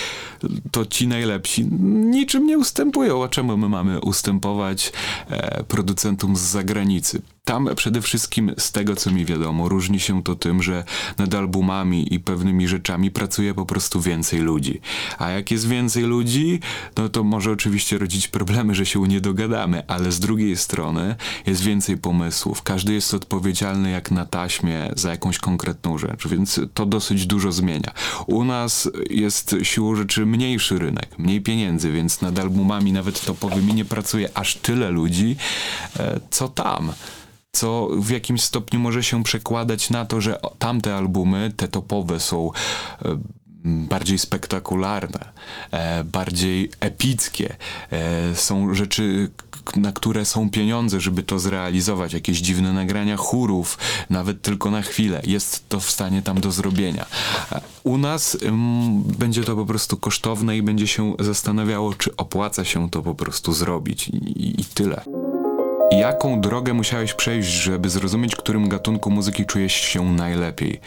to 0.71 0.87
ci 0.87 1.09
najlepsi 1.09 1.67
niczym 1.91 2.47
nie 2.47 2.59
ustępują. 2.59 3.25
A 3.25 3.29
czemu 3.29 3.57
my 3.57 3.69
mamy 3.69 4.01
ustępować 4.01 4.93
e, 5.31 5.65
producentom 5.65 6.37
z 6.37 6.41
zagranicy? 6.41 7.23
Tam 7.45 7.69
przede 7.77 8.03
wszystkim 8.03 8.55
z 8.59 8.73
tego 8.73 8.97
co 8.97 9.11
mi 9.11 9.25
wiadomo, 9.25 9.69
różni 9.69 10.01
się 10.01 10.23
to 10.23 10.35
tym, 10.37 10.63
że 10.63 10.85
nad 11.19 11.35
albumami 11.35 12.15
i 12.15 12.21
pewnymi 12.21 12.69
rzeczami 12.69 13.11
pracuje 13.11 13.55
po 13.55 13.67
prostu 13.67 14.01
więcej 14.01 14.41
ludzi. 14.41 14.81
A 15.19 15.31
jak 15.31 15.51
jest 15.51 15.69
więcej 15.69 16.03
ludzi, 16.03 16.61
no 16.97 17.09
to 17.09 17.25
może 17.25 17.51
oczywiście 17.51 17.99
rodzić 17.99 18.29
problemy, 18.29 18.75
że 18.75 18.87
się 18.87 19.09
nie 19.09 19.21
dogadamy, 19.21 19.87
ale 19.87 20.13
z 20.13 20.21
drugiej 20.21 20.57
strony 20.57 21.17
jest 21.47 21.63
więcej 21.63 21.99
pomysłów. 21.99 22.63
Każdy 22.63 22.93
jest 22.93 23.15
odpowiedzialny 23.15 23.91
jak 23.91 24.11
na 24.11 24.27
taśmie 24.27 24.91
za 24.97 25.11
jakąś 25.11 25.39
konkretną 25.39 25.99
rzecz, 25.99 26.29
więc 26.29 26.61
to 26.75 26.87
dosyć 26.87 27.27
dużo 27.27 27.53
zmienia. 27.53 27.93
U 28.27 28.45
nas 28.45 28.91
jest 29.11 29.57
siłą 29.63 29.97
rzeczy 29.97 30.27
mniejszy 30.27 30.79
rynek, 30.79 31.19
mniej 31.19 31.41
pieniędzy, 31.41 31.93
więc 31.93 32.23
nad 32.23 32.39
albumami 32.39 32.93
nawet 32.93 33.25
topowymi 33.25 33.75
nie 33.75 33.85
pracuje 33.85 34.29
aż 34.35 34.55
tyle 34.55 34.91
ludzi, 34.91 35.37
e, 35.99 36.21
co 36.31 36.49
tam 36.49 36.93
co 37.55 37.89
w 37.99 38.11
jakimś 38.11 38.43
stopniu 38.43 38.81
może 38.81 39.03
się 39.03 39.25
przekładać 39.25 39.91
na 39.91 40.05
to, 40.05 40.21
że 40.21 40.41
tamte 40.59 40.97
albumy, 40.97 41.53
te 41.57 41.69
topowe 41.69 42.21
są 42.21 42.51
e, 43.05 43.19
bardziej 43.65 44.19
spektakularne, 44.19 45.33
e, 45.71 46.05
bardziej 46.05 46.71
epickie. 46.81 47.57
E, 47.91 48.35
są 48.35 48.75
rzeczy, 48.75 49.31
na 49.77 49.93
które 49.93 50.25
są 50.25 50.51
pieniądze, 50.51 51.01
żeby 51.01 51.23
to 51.23 51.39
zrealizować. 51.39 52.13
Jakieś 52.13 52.39
dziwne 52.39 52.73
nagrania 52.73 53.17
chórów, 53.17 53.79
nawet 54.11 54.43
tylko 54.43 54.71
na 54.71 54.83
chwilę. 54.83 55.23
Jest 55.27 55.69
to 55.69 55.81
w 55.81 55.91
stanie 55.91 56.23
tam 56.23 56.41
do 56.41 56.53
zrobienia. 56.53 57.07
U 57.85 57.99
nas 57.99 58.37
będzie 59.19 59.45
to 59.45 59.57
po 59.57 59.67
prostu 59.67 59.97
kosztowne 59.97 60.57
i 60.57 60.63
będzie 60.63 60.87
się 60.87 61.15
zastanawiało, 61.19 61.95
czy 61.95 62.17
opłaca 62.17 62.65
się 62.65 62.91
to 62.91 63.03
po 63.03 63.15
prostu 63.15 63.53
zrobić. 63.53 64.09
I, 64.09 64.61
i 64.61 64.65
tyle. 64.65 65.24
Jaką 65.91 66.41
drogę 66.41 66.75
musiałeś 66.75 67.15
przejść, 67.15 67.49
żeby 67.49 67.91
zrozumieć, 67.91 68.37
którym 68.37 68.69
gatunku 68.69 69.11
muzyki 69.11 69.47
czujesz 69.47 69.73
się 69.73 70.13
najlepiej? 70.13 70.81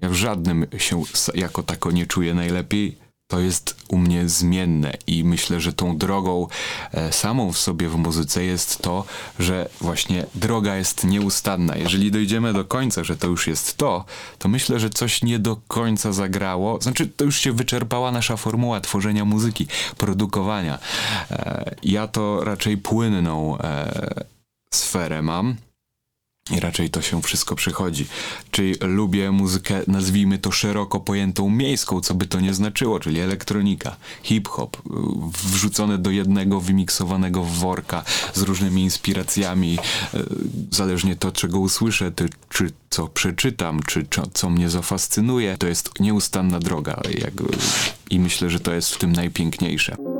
Ja 0.00 0.08
w 0.08 0.14
żadnym 0.14 0.66
się 0.78 1.02
jako 1.34 1.62
tako 1.62 1.90
nie 1.90 2.06
czuję 2.06 2.34
najlepiej 2.34 3.09
to 3.30 3.40
jest 3.40 3.76
u 3.88 3.98
mnie 3.98 4.28
zmienne 4.28 4.92
i 5.06 5.24
myślę, 5.24 5.60
że 5.60 5.72
tą 5.72 5.96
drogą 5.96 6.46
e, 6.92 7.12
samą 7.12 7.52
w 7.52 7.58
sobie 7.58 7.88
w 7.88 7.96
muzyce 7.96 8.44
jest 8.44 8.82
to, 8.82 9.04
że 9.38 9.68
właśnie 9.80 10.26
droga 10.34 10.76
jest 10.76 11.04
nieustanna. 11.04 11.76
Jeżeli 11.76 12.10
dojdziemy 12.10 12.52
do 12.52 12.64
końca, 12.64 13.04
że 13.04 13.16
to 13.16 13.26
już 13.26 13.46
jest 13.46 13.76
to, 13.76 14.04
to 14.38 14.48
myślę, 14.48 14.80
że 14.80 14.90
coś 14.90 15.22
nie 15.22 15.38
do 15.38 15.56
końca 15.68 16.12
zagrało. 16.12 16.80
Znaczy, 16.80 17.06
to 17.06 17.24
już 17.24 17.38
się 17.38 17.52
wyczerpała 17.52 18.12
nasza 18.12 18.36
formuła 18.36 18.80
tworzenia 18.80 19.24
muzyki, 19.24 19.66
produkowania. 19.98 20.78
E, 21.30 21.74
ja 21.82 22.08
to 22.08 22.44
raczej 22.44 22.76
płynną 22.76 23.58
e, 23.58 24.24
sferę 24.74 25.22
mam. 25.22 25.69
I 26.50 26.60
raczej 26.60 26.90
to 26.90 27.02
się 27.02 27.22
wszystko 27.22 27.54
przychodzi. 27.54 28.06
Czyli 28.50 28.74
lubię 28.80 29.30
muzykę, 29.30 29.80
nazwijmy 29.86 30.38
to 30.38 30.50
szeroko 30.50 31.00
pojętą 31.00 31.50
miejską, 31.50 32.00
co 32.00 32.14
by 32.14 32.26
to 32.26 32.40
nie 32.40 32.54
znaczyło, 32.54 33.00
czyli 33.00 33.20
elektronika, 33.20 33.96
hip-hop, 34.22 34.76
wrzucone 35.52 35.98
do 35.98 36.10
jednego 36.10 36.60
wymiksowanego 36.60 37.44
worka 37.44 38.04
z 38.34 38.42
różnymi 38.42 38.82
inspiracjami, 38.82 39.78
e, 40.14 40.22
zależnie 40.70 41.16
to, 41.16 41.32
czego 41.32 41.58
usłyszę, 41.58 42.10
ty, 42.10 42.28
czy 42.48 42.72
co 42.90 43.08
przeczytam, 43.08 43.82
czy 43.82 44.06
co 44.34 44.50
mnie 44.50 44.70
zafascynuje, 44.70 45.56
to 45.58 45.66
jest 45.66 46.00
nieustanna 46.00 46.58
droga. 46.58 47.00
Jak, 47.18 47.34
I 48.10 48.20
myślę, 48.20 48.50
że 48.50 48.60
to 48.60 48.72
jest 48.72 48.94
w 48.94 48.98
tym 48.98 49.12
najpiękniejsze. 49.12 50.19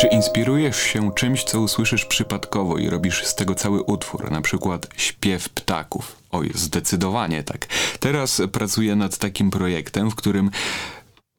Czy 0.00 0.06
inspirujesz 0.06 0.76
się 0.76 1.14
czymś, 1.14 1.44
co 1.44 1.60
usłyszysz 1.60 2.04
przypadkowo 2.04 2.78
i 2.78 2.90
robisz 2.90 3.24
z 3.24 3.34
tego 3.34 3.54
cały 3.54 3.82
utwór, 3.82 4.30
na 4.30 4.40
przykład 4.40 4.88
śpiew 4.96 5.48
ptaków? 5.48 6.16
Oj, 6.30 6.50
zdecydowanie 6.54 7.44
tak. 7.44 7.66
Teraz 8.00 8.42
pracuję 8.52 8.96
nad 8.96 9.18
takim 9.18 9.50
projektem, 9.50 10.10
w 10.10 10.14
którym 10.14 10.50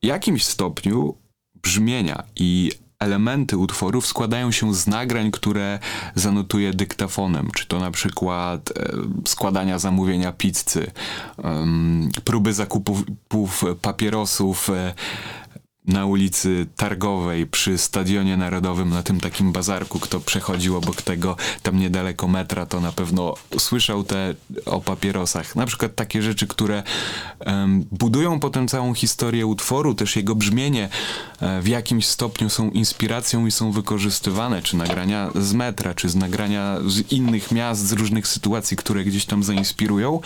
w 0.03 0.05
jakimś 0.05 0.45
stopniu 0.45 1.15
brzmienia 1.63 2.23
i 2.35 2.71
elementy 2.99 3.57
utworów 3.57 4.07
składają 4.07 4.51
się 4.51 4.75
z 4.75 4.87
nagrań, 4.87 5.31
które 5.31 5.79
zanotuję 6.15 6.73
dyktafonem, 6.73 7.51
czy 7.55 7.67
to 7.67 7.79
na 7.79 7.91
przykład 7.91 8.71
e, 8.71 8.91
składania 9.27 9.79
zamówienia 9.79 10.31
pizzy, 10.31 10.91
e, 11.43 11.65
próby 12.23 12.53
zakupów 12.53 13.63
papierosów, 13.81 14.69
e, 14.69 14.93
na 15.87 16.05
ulicy 16.05 16.67
Targowej 16.75 17.47
przy 17.47 17.77
Stadionie 17.77 18.37
Narodowym, 18.37 18.89
na 18.89 19.03
tym 19.03 19.19
takim 19.19 19.51
bazarku, 19.51 19.99
kto 19.99 20.19
przechodził 20.19 20.77
obok 20.77 21.01
tego 21.01 21.35
tam 21.63 21.79
niedaleko 21.79 22.27
metra, 22.27 22.65
to 22.65 22.81
na 22.81 22.91
pewno 22.91 23.33
słyszał 23.59 24.03
te 24.03 24.35
o 24.65 24.81
papierosach. 24.81 25.55
Na 25.55 25.65
przykład 25.65 25.95
takie 25.95 26.21
rzeczy, 26.21 26.47
które 26.47 26.83
um, 27.45 27.85
budują 27.91 28.39
potem 28.39 28.67
całą 28.67 28.93
historię 28.93 29.45
utworu, 29.45 29.93
też 29.93 30.15
jego 30.15 30.35
brzmienie 30.35 30.89
e, 31.39 31.61
w 31.61 31.67
jakimś 31.67 32.05
stopniu 32.05 32.49
są 32.49 32.69
inspiracją 32.69 33.45
i 33.45 33.51
są 33.51 33.71
wykorzystywane, 33.71 34.61
czy 34.61 34.77
nagrania 34.77 35.31
z 35.35 35.53
metra, 35.53 35.93
czy 35.93 36.09
z 36.09 36.15
nagrania 36.15 36.77
z 36.87 37.11
innych 37.11 37.51
miast, 37.51 37.87
z 37.87 37.91
różnych 37.91 38.27
sytuacji, 38.27 38.77
które 38.77 39.03
gdzieś 39.03 39.25
tam 39.25 39.43
zainspirują. 39.43 40.19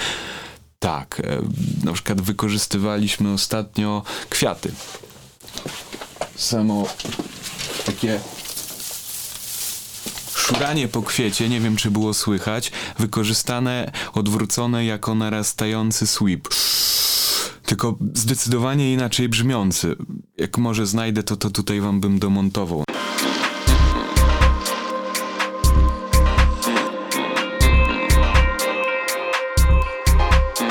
Tak, 0.80 1.22
e, 1.26 1.42
na 1.86 1.94
przykład 1.94 2.22
wykorzystywaliśmy 2.22 3.34
ostatnio 3.34 4.04
kwiaty 4.30 4.72
samo 6.42 6.88
takie 7.86 8.20
szuranie 10.36 10.88
po 10.88 11.02
kwiecie, 11.02 11.50
nie 11.50 11.60
wiem 11.60 11.76
czy 11.76 11.92
było 11.92 12.14
słychać, 12.14 12.72
wykorzystane, 13.00 13.92
odwrócone 14.14 14.86
jako 14.86 15.16
narastający 15.16 16.08
sweep. 16.08 16.48
Tylko 17.66 17.98
zdecydowanie 18.14 18.94
inaczej 18.94 19.30
brzmiący. 19.30 19.96
Jak 20.38 20.58
może 20.58 20.88
znajdę, 20.88 21.24
to 21.24 21.38
to 21.38 21.50
tutaj 21.50 21.82
wam 21.82 22.00
bym 22.02 22.20
domontował. 22.20 22.84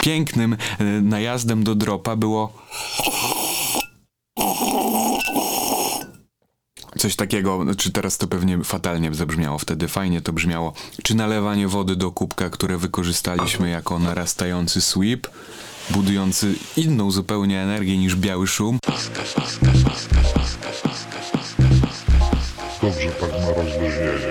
Pięknym 0.02 0.56
e, 0.78 0.84
najazdem 0.84 1.64
do 1.64 1.74
dropa 1.74 2.16
było 2.16 2.52
Coś 7.00 7.16
takiego, 7.16 7.66
czy 7.76 7.92
teraz 7.92 8.18
to 8.18 8.26
pewnie 8.26 8.64
fatalnie 8.64 9.14
zabrzmiało, 9.14 9.58
wtedy 9.58 9.88
fajnie 9.88 10.22
to 10.22 10.32
brzmiało. 10.32 10.72
Czy 11.02 11.14
nalewanie 11.14 11.68
wody 11.68 11.96
do 11.96 12.10
kubka, 12.10 12.50
które 12.50 12.78
wykorzystaliśmy 12.78 13.70
jako 13.70 13.98
narastający 13.98 14.80
sweep, 14.80 15.28
budujący 15.90 16.54
inną 16.76 17.10
zupełnie 17.10 17.60
energię 17.62 17.98
niż 17.98 18.16
biały 18.16 18.46
szum. 18.46 18.78
Dobrze 22.82 23.10
tak 23.20 23.30
na 23.40 23.52
rozluźnienie. 23.52 24.29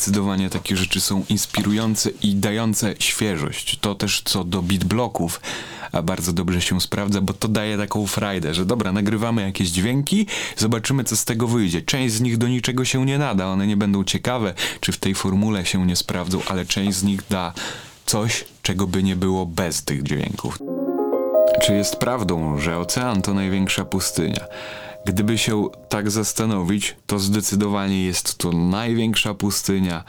Zdecydowanie 0.00 0.50
takie 0.50 0.76
rzeczy 0.76 1.00
są 1.00 1.24
inspirujące 1.28 2.10
i 2.22 2.34
dające 2.34 2.94
świeżość. 2.98 3.78
To 3.80 3.94
też 3.94 4.22
co 4.24 4.44
do 4.44 4.62
beatblocków. 4.62 5.40
a 5.92 6.02
bardzo 6.02 6.32
dobrze 6.32 6.60
się 6.60 6.80
sprawdza, 6.80 7.20
bo 7.20 7.32
to 7.32 7.48
daje 7.48 7.78
taką 7.78 8.06
frajdę, 8.06 8.54
że 8.54 8.66
dobra, 8.66 8.92
nagrywamy 8.92 9.42
jakieś 9.42 9.68
dźwięki, 9.68 10.26
zobaczymy 10.56 11.04
co 11.04 11.16
z 11.16 11.24
tego 11.24 11.48
wyjdzie. 11.48 11.82
Część 11.82 12.14
z 12.14 12.20
nich 12.20 12.38
do 12.38 12.48
niczego 12.48 12.84
się 12.84 13.06
nie 13.06 13.18
nada, 13.18 13.46
one 13.46 13.66
nie 13.66 13.76
będą 13.76 14.04
ciekawe, 14.04 14.54
czy 14.80 14.92
w 14.92 14.98
tej 14.98 15.14
formule 15.14 15.66
się 15.66 15.86
nie 15.86 15.96
sprawdzą, 15.96 16.40
ale 16.48 16.66
część 16.66 16.98
z 16.98 17.02
nich 17.02 17.20
da 17.30 17.52
coś, 18.06 18.44
czego 18.62 18.86
by 18.86 19.02
nie 19.02 19.16
było 19.16 19.46
bez 19.46 19.84
tych 19.84 20.02
dźwięków. 20.02 20.58
Czy 21.62 21.74
jest 21.74 21.96
prawdą, 21.96 22.58
że 22.58 22.78
ocean 22.78 23.22
to 23.22 23.34
największa 23.34 23.84
pustynia? 23.84 24.44
Gdyby 25.06 25.38
się 25.38 25.68
tak 25.88 26.10
zastanowić, 26.10 26.96
to 27.06 27.18
zdecydowanie 27.18 28.04
jest 28.04 28.38
to 28.38 28.52
największa 28.52 29.34
pustynia, 29.34 30.04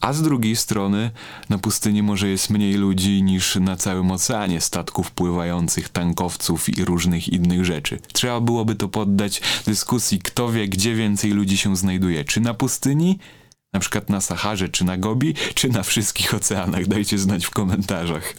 a 0.00 0.12
z 0.12 0.22
drugiej 0.22 0.56
strony 0.56 1.10
na 1.48 1.58
pustyni 1.58 2.02
może 2.02 2.28
jest 2.28 2.50
mniej 2.50 2.74
ludzi 2.74 3.22
niż 3.22 3.56
na 3.56 3.76
całym 3.76 4.10
oceanie 4.10 4.60
statków 4.60 5.10
pływających, 5.10 5.88
tankowców 5.88 6.78
i 6.78 6.84
różnych 6.84 7.28
innych 7.28 7.64
rzeczy. 7.64 7.98
Trzeba 8.12 8.40
byłoby 8.40 8.74
to 8.74 8.88
poddać 8.88 9.40
dyskusji, 9.66 10.18
kto 10.18 10.52
wie, 10.52 10.68
gdzie 10.68 10.94
więcej 10.94 11.30
ludzi 11.30 11.56
się 11.56 11.76
znajduje. 11.76 12.24
Czy 12.24 12.40
na 12.40 12.54
pustyni, 12.54 13.18
na 13.72 13.80
przykład 13.80 14.10
na 14.10 14.20
Saharze, 14.20 14.68
czy 14.68 14.84
na 14.84 14.96
Gobi, 14.96 15.34
czy 15.54 15.68
na 15.68 15.82
wszystkich 15.82 16.34
oceanach? 16.34 16.86
Dajcie 16.86 17.18
znać 17.18 17.46
w 17.46 17.50
komentarzach. 17.50 18.34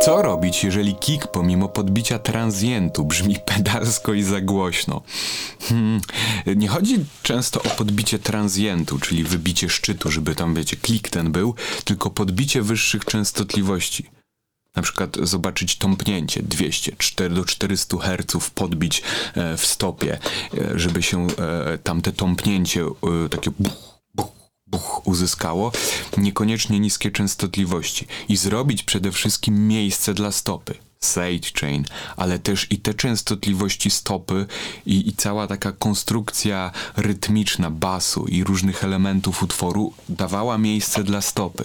Co 0.00 0.22
robić, 0.22 0.64
jeżeli 0.64 0.94
kick 0.94 1.26
pomimo 1.26 1.68
podbicia 1.68 2.18
transientu 2.18 3.04
brzmi 3.04 3.36
pedalsko 3.54 4.12
i 4.14 4.22
za 4.22 4.40
głośno? 4.40 5.02
Hmm, 5.60 6.00
nie 6.56 6.68
chodzi 6.68 7.04
często 7.22 7.62
o 7.62 7.68
podbicie 7.68 8.18
transientu, 8.18 8.98
czyli 8.98 9.24
wybicie 9.24 9.68
szczytu, 9.68 10.10
żeby 10.10 10.34
tam, 10.34 10.54
wiecie, 10.54 10.76
klik 10.76 11.08
ten 11.08 11.32
był, 11.32 11.54
tylko 11.84 12.10
podbicie 12.10 12.62
wyższych 12.62 13.04
częstotliwości. 13.04 14.06
Na 14.76 14.82
przykład 14.82 15.16
zobaczyć 15.22 15.76
tąpnięcie 15.76 16.42
200, 16.42 16.96
4 16.98 17.34
do 17.34 17.44
400 17.44 17.96
Hz 17.98 18.50
podbić 18.50 19.02
e, 19.34 19.56
w 19.56 19.66
stopie, 19.66 20.18
e, 20.58 20.78
żeby 20.78 21.02
się 21.02 21.26
e, 21.26 21.78
tamte 21.78 22.12
tąpnięcie 22.12 22.84
takie 23.30 23.50
buch, 23.50 23.93
buch 24.66 25.06
uzyskało, 25.06 25.72
niekoniecznie 26.16 26.80
niskie 26.80 27.10
częstotliwości 27.10 28.06
i 28.28 28.36
zrobić 28.36 28.82
przede 28.82 29.12
wszystkim 29.12 29.68
miejsce 29.68 30.14
dla 30.14 30.32
stopy 30.32 30.74
sidechain, 31.04 31.84
ale 32.16 32.38
też 32.38 32.66
i 32.70 32.78
te 32.78 32.94
częstotliwości 32.94 33.90
stopy 33.90 34.46
i, 34.86 35.08
i 35.08 35.12
cała 35.12 35.46
taka 35.46 35.72
konstrukcja 35.72 36.70
rytmiczna 36.96 37.70
basu 37.70 38.26
i 38.26 38.44
różnych 38.44 38.84
elementów 38.84 39.42
utworu 39.42 39.92
dawała 40.08 40.58
miejsce 40.58 41.04
dla 41.04 41.20
stopy. 41.20 41.64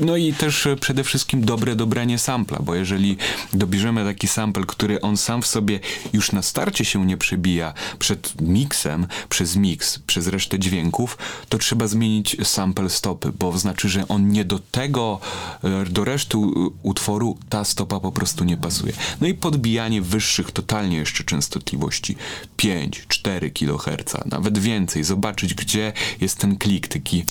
No 0.00 0.16
i 0.16 0.32
też 0.32 0.66
e, 0.66 0.76
przede 0.76 1.04
wszystkim 1.04 1.44
dobre 1.44 1.76
dobranie 1.76 2.18
sampla, 2.18 2.58
bo 2.58 2.74
jeżeli 2.74 3.16
dobierzemy 3.52 4.04
taki 4.04 4.28
sample, 4.28 4.64
który 4.66 5.00
on 5.00 5.16
sam 5.16 5.42
w 5.42 5.46
sobie 5.46 5.80
już 6.12 6.32
na 6.32 6.42
starcie 6.42 6.84
się 6.84 7.06
nie 7.06 7.16
przebija 7.16 7.74
przed 7.98 8.40
miksem, 8.40 9.06
przez 9.28 9.56
mix, 9.56 9.98
przez 9.98 10.26
resztę 10.26 10.58
dźwięków, 10.58 11.18
to 11.48 11.58
trzeba 11.58 11.86
zmienić 11.86 12.36
sample 12.42 12.90
stopy, 12.90 13.32
bo 13.38 13.58
znaczy, 13.58 13.88
że 13.88 14.08
on 14.08 14.28
nie 14.28 14.44
do 14.44 14.58
tego, 14.58 15.20
e, 15.64 15.84
do 15.84 16.04
reszty 16.04 16.38
utworu 16.82 17.38
ta 17.48 17.64
stopa 17.64 18.00
po 18.00 18.12
prostu 18.12 18.44
nie 18.44 18.56
pasuje 18.56 18.71
pasuje. 18.72 18.92
No 19.20 19.26
i 19.26 19.34
podbijanie 19.34 20.02
wyższych 20.02 20.50
totalnie 20.50 20.96
jeszcze 20.96 21.24
częstotliwości. 21.24 22.16
5-4 22.56 23.52
kHz, 23.52 24.14
nawet 24.26 24.58
więcej, 24.58 25.04
zobaczyć 25.04 25.54
gdzie 25.54 25.92
jest 26.20 26.38
ten 26.38 26.56
klik, 26.56 26.88
taki 26.88 27.24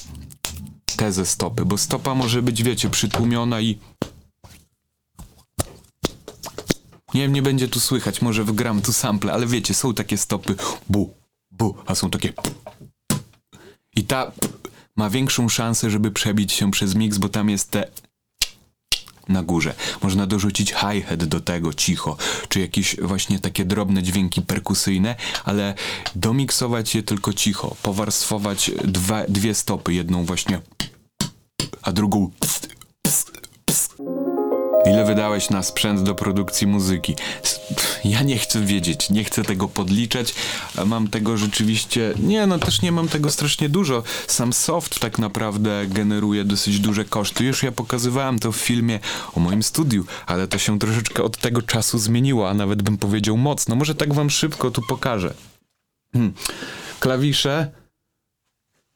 te 0.97 1.11
ze 1.11 1.25
stopy, 1.25 1.65
bo 1.65 1.77
stopa 1.77 2.15
może 2.15 2.41
być, 2.41 2.63
wiecie, 2.63 2.89
przytłumiona 2.89 3.61
i 3.61 3.79
nie 7.13 7.21
wiem, 7.21 7.33
nie 7.33 7.41
będzie 7.41 7.67
tu 7.67 7.79
słychać, 7.79 8.21
może 8.21 8.43
wgram 8.43 8.81
tu 8.81 8.93
sample, 8.93 9.33
ale 9.33 9.47
wiecie, 9.47 9.73
są 9.73 9.93
takie 9.93 10.17
stopy 10.17 10.55
bu, 10.89 11.13
bu, 11.51 11.75
a 11.85 11.95
są 11.95 12.09
takie 12.09 12.33
i 13.95 14.03
ta 14.03 14.31
ma 14.95 15.09
większą 15.09 15.49
szansę, 15.49 15.89
żeby 15.89 16.11
przebić 16.11 16.53
się 16.53 16.71
przez 16.71 16.95
mix, 16.95 17.17
bo 17.17 17.29
tam 17.29 17.49
jest 17.49 17.71
te 17.71 17.91
na 19.27 19.43
górze. 19.43 19.73
Można 20.03 20.27
dorzucić 20.27 20.73
hi-hat 20.73 21.23
do 21.23 21.39
tego 21.39 21.73
cicho, 21.73 22.17
czy 22.49 22.59
jakieś 22.59 22.95
właśnie 23.01 23.39
takie 23.39 23.65
drobne 23.65 24.03
dźwięki 24.03 24.41
perkusyjne, 24.41 25.15
ale 25.45 25.73
domiksować 26.15 26.95
je 26.95 27.03
tylko 27.03 27.33
cicho, 27.33 27.75
powarstwować 27.83 28.71
dwa, 28.83 29.23
dwie 29.29 29.55
stopy, 29.55 29.93
jedną 29.93 30.25
właśnie, 30.25 30.61
a 31.81 31.91
drugą 31.91 32.31
Ile 34.85 35.05
wydałeś 35.05 35.49
na 35.49 35.63
sprzęt 35.63 36.03
do 36.03 36.15
produkcji 36.15 36.67
muzyki? 36.67 37.15
Ja 38.05 38.23
nie 38.23 38.37
chcę 38.37 38.65
wiedzieć, 38.65 39.09
nie 39.09 39.23
chcę 39.23 39.43
tego 39.43 39.67
podliczać. 39.67 40.35
Mam 40.85 41.07
tego 41.07 41.37
rzeczywiście. 41.37 42.13
Nie, 42.19 42.47
no 42.47 42.59
też 42.59 42.81
nie 42.81 42.91
mam 42.91 43.07
tego 43.07 43.31
strasznie 43.31 43.69
dużo. 43.69 44.03
Sam 44.27 44.53
soft 44.53 44.99
tak 44.99 45.19
naprawdę 45.19 45.85
generuje 45.87 46.43
dosyć 46.43 46.79
duże 46.79 47.05
koszty. 47.05 47.43
Już 47.43 47.63
ja 47.63 47.71
pokazywałem 47.71 48.39
to 48.39 48.51
w 48.51 48.57
filmie 48.57 48.99
o 49.33 49.39
moim 49.39 49.63
studiu, 49.63 50.05
ale 50.27 50.47
to 50.47 50.57
się 50.57 50.79
troszeczkę 50.79 51.23
od 51.23 51.37
tego 51.37 51.61
czasu 51.61 51.99
zmieniło, 51.99 52.49
a 52.49 52.53
nawet 52.53 52.81
bym 52.81 52.97
powiedział 52.97 53.37
mocno. 53.37 53.75
Może 53.75 53.95
tak 53.95 54.13
wam 54.13 54.29
szybko 54.29 54.71
tu 54.71 54.81
pokażę. 54.81 55.33
Hmm. 56.13 56.33
Klawisze, 56.99 57.71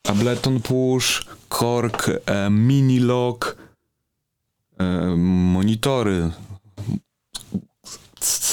Ableton 0.07 0.61
Push, 0.61 1.25
Korg, 1.49 2.09
e, 2.09 2.49
Mini 2.49 2.99
Lock 2.99 3.64
monitory, 5.17 6.31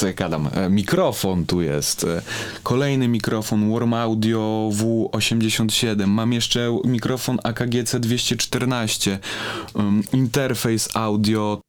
co 0.03 0.07
ja 0.07 0.13
gadam, 0.13 0.49
e, 0.55 0.69
mikrofon 0.69 1.47
tu 1.47 1.63
jest, 1.63 2.05
e, 2.05 2.23
kolejny 2.63 3.09
mikrofon 3.09 3.73
Warm 3.73 3.95
Audio 3.95 4.71
W87, 4.73 6.07
mam 6.07 6.33
jeszcze 6.33 6.79
mikrofon 6.85 7.39
AKG 7.43 7.85
C214, 7.85 9.19
interfejs 10.13 10.89
audio, 10.97 11.61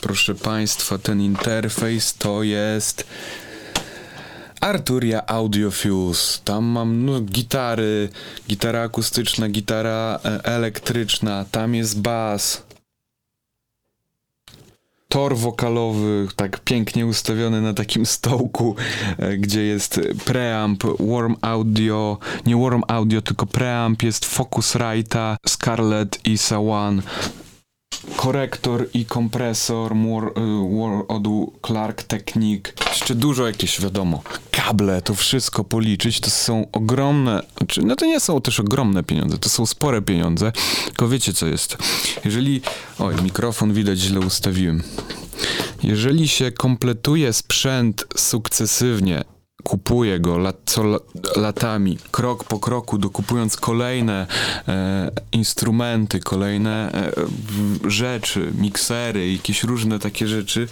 proszę 0.00 0.34
Państwa, 0.34 0.98
ten 0.98 1.20
interfejs 1.20 2.14
to 2.14 2.42
jest 2.42 3.06
Arturia 4.60 5.26
Audio 5.26 5.70
Fuse. 5.70 6.38
Tam 6.44 6.64
mam 6.64 7.04
no, 7.04 7.20
gitary, 7.20 8.08
gitara 8.48 8.82
akustyczna, 8.82 9.48
gitara 9.48 10.20
elektryczna, 10.44 11.44
tam 11.50 11.74
jest 11.74 12.00
bas, 12.00 12.65
tor 15.08 15.36
wokalowy, 15.36 16.28
tak 16.36 16.60
pięknie 16.60 17.06
ustawiony 17.06 17.60
na 17.60 17.74
takim 17.74 18.06
stołku, 18.06 18.76
e, 19.18 19.36
gdzie 19.36 19.62
jest 19.62 20.00
preamp, 20.24 20.84
warm 21.00 21.36
audio, 21.40 22.18
nie 22.46 22.56
warm 22.56 22.82
audio, 22.88 23.22
tylko 23.22 23.46
preamp, 23.46 24.02
jest 24.02 24.36
Focusrite'a, 24.38 25.36
Scarlett 25.46 26.20
i 26.24 26.38
Sawan, 26.38 27.02
korektor 28.16 28.88
i 28.94 29.04
kompresor 29.04 29.94
More, 29.94 30.30
uh, 30.30 31.04
od 31.08 31.22
Clark 31.66 32.02
Technique. 32.02 32.72
Jeszcze 32.88 33.14
dużo 33.14 33.46
jakieś, 33.46 33.80
wiadomo, 33.80 34.22
kable, 34.50 35.02
to 35.02 35.14
wszystko 35.14 35.64
policzyć, 35.64 36.20
to 36.20 36.30
są 36.30 36.66
ogromne, 36.72 37.42
znaczy, 37.58 37.82
no 37.82 37.96
to 37.96 38.06
nie 38.06 38.20
są 38.20 38.40
też 38.40 38.60
ogromne 38.60 39.02
pieniądze, 39.02 39.38
to 39.38 39.48
są 39.48 39.66
spore 39.66 40.02
pieniądze, 40.02 40.52
tylko 40.84 41.08
wiecie 41.08 41.32
co 41.32 41.46
jest. 41.46 41.76
Jeżeli, 42.24 42.60
oj, 42.98 43.14
mikrofon 43.22 43.72
widać 43.72 43.98
źle 43.98 44.20
ustawiłem. 44.20 44.82
Jeżeli 45.82 46.28
się 46.28 46.52
kompletuje 46.52 47.32
sprzęt 47.32 48.04
sukcesywnie 48.16 49.24
kupuje 49.66 50.20
go 50.20 50.38
lat, 50.38 50.56
co 50.66 50.82
latami, 51.36 51.98
krok 52.10 52.44
po 52.44 52.58
kroku, 52.58 52.98
dokupując 52.98 53.56
kolejne 53.56 54.26
e, 54.68 55.10
instrumenty, 55.32 56.20
kolejne 56.20 56.92
e, 56.92 57.12
rzeczy, 57.90 58.52
miksery, 58.58 59.32
jakieś 59.32 59.64
różne 59.64 59.98
takie 59.98 60.28
rzeczy, 60.28 60.68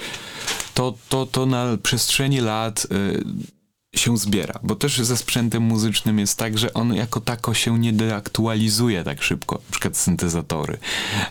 to, 0.74 0.94
to, 1.08 1.26
to 1.26 1.46
na 1.46 1.76
przestrzeni 1.82 2.40
lat 2.40 2.86
e, 2.90 2.94
się 3.94 4.18
zbiera, 4.18 4.58
bo 4.62 4.76
też 4.76 4.98
ze 4.98 5.16
sprzętem 5.16 5.62
muzycznym 5.62 6.18
jest 6.18 6.38
tak, 6.38 6.58
że 6.58 6.74
on 6.74 6.94
jako 6.94 7.20
tako 7.20 7.54
się 7.54 7.78
nie 7.78 7.92
deaktualizuje 7.92 9.04
tak 9.04 9.22
szybko. 9.22 9.54
Na 9.54 9.70
przykład 9.70 9.96
syntezatory, 9.96 10.78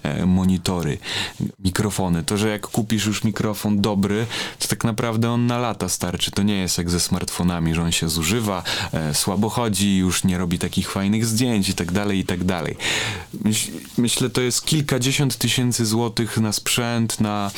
e, 0.03 0.25
monitory, 0.25 0.97
mikrofony. 1.59 2.23
To, 2.23 2.37
że 2.37 2.49
jak 2.49 2.67
kupisz 2.67 3.05
już 3.05 3.23
mikrofon 3.23 3.81
dobry, 3.81 4.25
to 4.59 4.67
tak 4.67 4.83
naprawdę 4.83 5.31
on 5.31 5.47
na 5.47 5.57
lata 5.57 5.89
starczy. 5.89 6.31
To 6.31 6.43
nie 6.43 6.55
jest 6.55 6.77
jak 6.77 6.89
ze 6.89 6.99
smartfonami, 6.99 7.73
że 7.73 7.83
on 7.83 7.91
się 7.91 8.09
zużywa, 8.09 8.63
e, 8.93 9.13
słabo 9.13 9.49
chodzi, 9.49 9.97
już 9.97 10.23
nie 10.23 10.37
robi 10.37 10.59
takich 10.59 10.91
fajnych 10.91 11.25
zdjęć 11.25 11.69
i 11.69 11.73
tak 11.73 11.91
dalej, 11.91 12.19
i 12.19 12.25
tak 12.25 12.43
dalej. 12.43 12.77
Myśl, 13.43 13.71
myślę, 13.97 14.29
to 14.29 14.41
jest 14.41 14.65
kilkadziesiąt 14.65 15.37
tysięcy 15.37 15.85
złotych 15.85 16.37
na 16.37 16.53
sprzęt, 16.53 17.19
na 17.19 17.51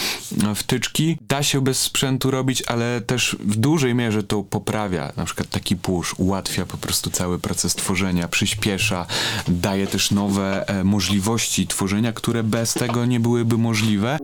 wtyczki. 0.56 1.18
Da 1.28 1.44
się 1.44 1.62
bez 1.62 1.80
sprzętu 1.80 2.32
robić, 2.32 2.64
ale 2.68 3.02
też 3.02 3.38
w 3.40 3.56
dużej 3.56 3.96
mierze 3.96 4.24
to 4.24 4.44
poprawia 4.44 4.95
na 5.18 5.26
przykład 5.26 5.50
taki 5.50 5.76
push 5.76 6.16
ułatwia 6.18 6.66
po 6.66 6.78
prostu 6.78 7.10
cały 7.10 7.40
proces 7.40 7.76
tworzenia, 7.76 8.28
przyspiesza, 8.28 9.06
daje 9.48 9.88
też 9.88 10.12
nowe 10.12 10.68
e, 10.68 10.84
możliwości 10.84 11.68
tworzenia, 11.68 12.14
które 12.14 12.44
bez 12.44 12.74
tego 12.74 13.06
nie 13.06 13.20
byłyby 13.20 13.58
możliwe. 13.58 14.18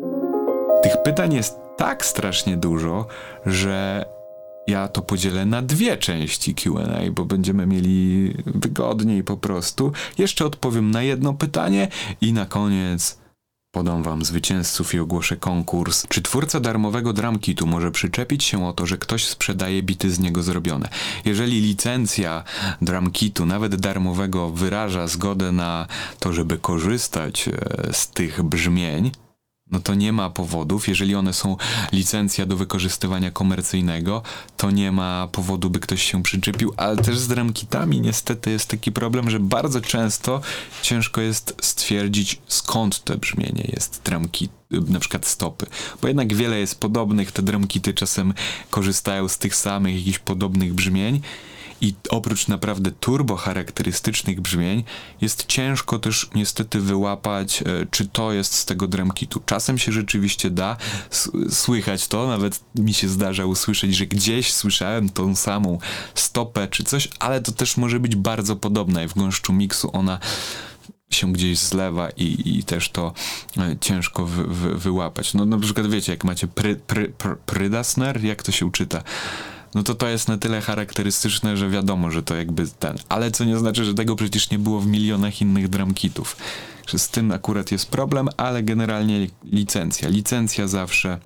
Tych 0.84 1.04
pytań 1.04 1.34
jest 1.34 1.56
tak 1.78 2.06
strasznie 2.06 2.58
dużo, 2.58 3.08
że 3.46 4.06
ja 4.68 4.88
to 4.88 5.02
podzielę 5.02 5.46
na 5.46 5.62
dwie 5.62 5.98
części 5.98 6.56
QA, 6.56 7.12
bo 7.12 7.26
będziemy 7.26 7.66
mieli 7.66 8.34
wygodniej 8.46 9.24
po 9.24 9.38
prostu. 9.38 9.92
Jeszcze 10.18 10.46
odpowiem 10.46 10.92
na 10.92 11.04
jedno 11.04 11.34
pytanie 11.34 11.88
i 12.22 12.34
na 12.34 12.46
koniec 12.46 13.21
podam 13.72 14.04
wam 14.04 14.26
zwycięzców 14.26 14.94
i 14.94 15.00
ogłoszę 15.00 15.38
konkurs. 15.38 16.08
Czy 16.08 16.22
twórca 16.22 16.60
darmowego 16.60 17.14
dramkitu 17.14 17.68
może 17.68 17.92
przyczepić 17.92 18.44
się 18.44 18.68
o 18.68 18.74
to, 18.74 18.86
że 18.86 18.98
ktoś 18.98 19.28
sprzedaje 19.28 19.84
bity 19.84 20.12
z 20.12 20.20
niego 20.20 20.44
zrobione? 20.44 20.90
Jeżeli 21.26 21.62
licencja 21.62 22.44
dramkitu, 22.82 23.46
nawet 23.46 23.76
darmowego, 23.76 24.50
wyraża 24.50 25.08
zgodę 25.08 25.52
na 25.52 25.88
to, 26.20 26.34
żeby 26.34 26.58
korzystać 26.58 27.48
e, 27.48 27.54
z 27.94 28.08
tych 28.08 28.44
brzmień, 28.44 29.12
no 29.72 29.80
to 29.80 29.96
nie 29.96 30.14
ma 30.14 30.30
powodów. 30.30 30.88
Jeżeli 30.88 31.16
one 31.16 31.34
są 31.34 31.58
licencja 31.92 32.46
do 32.46 32.58
wykorzystywania 32.58 33.32
komercyjnego, 33.32 34.22
to 34.58 34.72
nie 34.72 34.92
ma 34.92 35.28
powodu, 35.32 35.70
by 35.70 35.80
ktoś 35.80 36.04
się 36.04 36.24
przyczepił, 36.24 36.74
ale 36.78 36.98
też 36.98 37.20
z 37.20 37.28
dramkitami 37.28 38.02
niestety 38.02 38.52
jest 38.52 38.70
taki 38.70 38.92
problem, 38.92 39.30
że 39.30 39.40
bardzo 39.40 39.82
często 39.82 40.42
ciężko 40.82 41.22
jest 41.22 41.56
stwierdzić 41.62 42.42
skąd 42.48 43.04
to 43.04 43.18
brzmienie 43.18 43.70
jest 43.74 44.02
dramkit, 44.04 44.52
na 44.72 45.00
przykład 45.00 45.26
stopy, 45.26 45.66
bo 46.02 46.08
jednak 46.08 46.34
wiele 46.34 46.60
jest 46.60 46.80
podobnych, 46.80 47.32
te 47.32 47.42
dramkity 47.42 47.94
czasem 47.94 48.34
korzystają 48.70 49.28
z 49.28 49.38
tych 49.38 49.56
samych 49.56 49.96
jakichś 49.96 50.20
podobnych 50.20 50.74
brzmień 50.74 51.22
i 51.82 51.94
oprócz 52.10 52.48
naprawdę 52.48 52.92
turbo 52.92 53.36
charakterystycznych 53.36 54.42
brzmień, 54.42 54.84
jest 55.22 55.46
ciężko 55.46 56.00
też 56.00 56.30
niestety 56.36 56.80
wyłapać, 56.80 57.62
e, 57.62 57.66
czy 57.92 58.08
to 58.08 58.32
jest 58.34 58.54
z 58.54 58.66
tego 58.66 58.88
drumkitu. 58.88 59.42
Czasem 59.46 59.78
się 59.78 59.92
rzeczywiście 59.92 60.50
da 60.50 60.78
słychać 61.50 62.08
to, 62.08 62.28
nawet 62.28 62.64
mi 62.76 62.94
się 62.94 63.10
zdarza 63.10 63.46
usłyszeć, 63.46 63.96
że 63.96 64.06
gdzieś 64.06 64.54
słyszałem 64.54 65.10
tą 65.10 65.36
samą 65.36 65.80
stopę 66.16 66.68
czy 66.68 66.84
coś, 66.84 67.08
ale 67.20 67.42
to 67.42 67.52
też 67.52 67.78
może 67.78 68.00
być 68.00 68.16
bardzo 68.16 68.56
podobna 68.56 69.04
i 69.04 69.08
w 69.08 69.14
gąszczu 69.14 69.54
miksu 69.54 69.90
ona 69.94 70.20
się 71.10 71.34
gdzieś 71.34 71.60
zlewa 71.60 72.10
i, 72.10 72.58
i 72.58 72.64
też 72.64 72.90
to 72.90 73.14
e, 73.58 73.76
ciężko 73.82 74.26
wy, 74.26 74.44
wy, 74.44 74.78
wyłapać. 74.78 75.34
No 75.34 75.46
na 75.46 75.58
przykład 75.58 75.88
wiecie, 75.88 76.12
jak 76.12 76.24
macie 76.24 76.48
pry, 76.48 76.76
pry, 76.76 77.14
prydasner, 77.46 78.24
jak 78.24 78.44
to 78.44 78.52
się 78.52 78.66
uczyta? 78.66 79.04
No 79.76 79.84
to 79.84 79.96
to 79.96 80.08
jest 80.08 80.28
na 80.28 80.38
tyle 80.38 80.62
charakterystyczne, 80.62 81.58
że 81.58 81.70
wiadomo, 81.70 82.12
że 82.12 82.24
to 82.24 82.36
jakby 82.36 82.68
ten. 82.80 82.98
Ale 83.10 83.32
co 83.32 83.44
nie 83.44 83.58
znaczy, 83.58 83.86
że 83.86 83.94
tego 83.94 84.16
przecież 84.16 84.50
nie 84.50 84.60
było 84.60 84.80
w 84.80 84.88
milionach 84.88 85.42
innych 85.42 85.68
dramkitów. 85.68 86.38
Z 86.98 87.10
tym 87.10 87.32
akurat 87.32 87.72
jest 87.72 87.86
problem, 87.86 88.30
ale 88.38 88.64
generalnie 88.64 89.28
licencja. 89.44 90.10
Licencja 90.10 90.68
zawsze. 90.68 91.20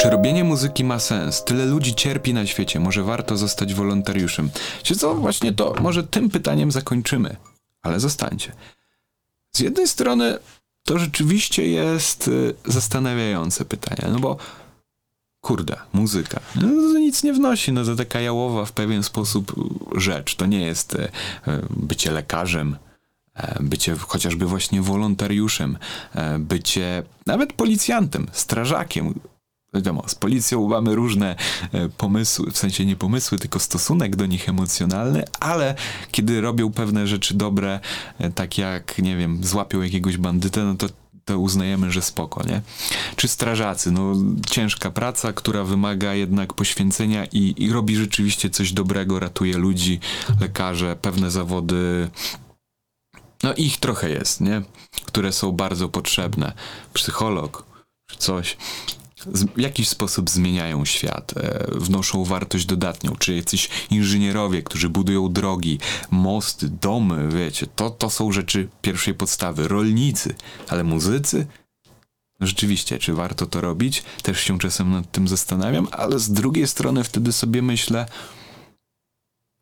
Czy 0.00 0.10
robienie 0.10 0.44
muzyki 0.44 0.84
ma 0.84 0.98
sens? 0.98 1.44
Tyle 1.44 1.66
ludzi 1.66 1.94
cierpi 1.94 2.34
na 2.34 2.46
świecie, 2.46 2.80
może 2.80 3.02
warto 3.02 3.36
zostać 3.36 3.74
wolontariuszem? 3.74 4.50
Czy 4.82 4.96
co, 4.96 5.14
właśnie 5.14 5.52
to, 5.52 5.74
może 5.80 6.02
tym 6.04 6.30
pytaniem 6.30 6.72
zakończymy, 6.72 7.36
ale 7.82 8.00
zostańcie. 8.00 8.52
Z 9.52 9.60
jednej 9.60 9.88
strony 9.88 10.38
to 10.84 10.98
rzeczywiście 10.98 11.66
jest 11.66 12.28
y, 12.28 12.54
zastanawiające 12.64 13.64
pytanie, 13.64 14.12
no 14.12 14.18
bo 14.18 14.36
kurde, 15.42 15.76
muzyka. 15.92 16.40
No, 16.54 16.98
nic 16.98 17.22
nie 17.22 17.32
wnosi, 17.32 17.72
no 17.72 17.84
to 17.84 17.96
taka 17.96 18.20
jałowa 18.20 18.64
w 18.64 18.72
pewien 18.72 19.02
sposób 19.02 19.54
rzecz. 19.96 20.34
To 20.34 20.46
nie 20.46 20.60
jest 20.60 20.94
e, 20.94 21.08
bycie 21.70 22.10
lekarzem, 22.10 22.76
e, 23.34 23.62
bycie 23.62 23.96
chociażby 23.96 24.46
właśnie 24.46 24.82
wolontariuszem, 24.82 25.78
e, 26.14 26.38
bycie 26.38 27.02
nawet 27.26 27.52
policjantem, 27.52 28.26
strażakiem. 28.32 29.14
Wiadomo, 29.74 30.04
z 30.06 30.14
policją 30.14 30.68
mamy 30.68 30.94
różne 30.94 31.36
pomysły, 31.96 32.50
w 32.50 32.58
sensie 32.58 32.86
nie 32.86 32.96
pomysły, 32.96 33.38
tylko 33.38 33.58
stosunek 33.58 34.16
do 34.16 34.26
nich 34.26 34.48
emocjonalny, 34.48 35.24
ale 35.40 35.74
kiedy 36.10 36.40
robią 36.40 36.72
pewne 36.72 37.06
rzeczy 37.06 37.34
dobre, 37.34 37.80
tak 38.34 38.58
jak, 38.58 38.98
nie 38.98 39.16
wiem, 39.16 39.44
złapią 39.44 39.82
jakiegoś 39.82 40.16
bandytę, 40.16 40.64
no 40.64 40.74
to 40.74 40.86
to 41.24 41.38
uznajemy, 41.38 41.92
że 41.92 42.02
spoko, 42.02 42.46
nie? 42.46 42.62
Czy 43.16 43.28
strażacy, 43.28 43.90
no 43.90 44.14
ciężka 44.50 44.90
praca, 44.90 45.32
która 45.32 45.64
wymaga 45.64 46.14
jednak 46.14 46.52
poświęcenia 46.52 47.24
i, 47.24 47.54
i 47.56 47.72
robi 47.72 47.96
rzeczywiście 47.96 48.50
coś 48.50 48.72
dobrego, 48.72 49.20
ratuje 49.20 49.58
ludzi, 49.58 50.00
lekarze, 50.40 50.96
pewne 50.96 51.30
zawody, 51.30 52.10
no 53.42 53.54
ich 53.54 53.76
trochę 53.76 54.10
jest, 54.10 54.40
nie? 54.40 54.62
Które 55.04 55.32
są 55.32 55.52
bardzo 55.52 55.88
potrzebne. 55.88 56.52
Psycholog, 56.92 57.66
czy 58.10 58.16
coś 58.16 58.56
w 59.26 59.60
jakiś 59.60 59.88
sposób 59.88 60.30
zmieniają 60.30 60.84
świat, 60.84 61.34
e, 61.36 61.66
wnoszą 61.70 62.24
wartość 62.24 62.66
dodatnią, 62.66 63.16
czy 63.18 63.34
jacyś 63.34 63.68
inżynierowie, 63.90 64.62
którzy 64.62 64.88
budują 64.88 65.32
drogi, 65.32 65.78
mosty, 66.10 66.68
domy, 66.68 67.28
wiecie, 67.28 67.66
to, 67.66 67.90
to 67.90 68.10
są 68.10 68.32
rzeczy 68.32 68.68
pierwszej 68.82 69.14
podstawy. 69.14 69.68
Rolnicy, 69.68 70.34
ale 70.68 70.84
muzycy? 70.84 71.46
No 72.40 72.46
rzeczywiście, 72.46 72.98
czy 72.98 73.14
warto 73.14 73.46
to 73.46 73.60
robić? 73.60 74.02
Też 74.22 74.40
się 74.40 74.58
czasem 74.58 74.90
nad 74.90 75.12
tym 75.12 75.28
zastanawiam, 75.28 75.88
ale 75.90 76.18
z 76.18 76.32
drugiej 76.32 76.68
strony 76.68 77.04
wtedy 77.04 77.32
sobie 77.32 77.62
myślę, 77.62 78.06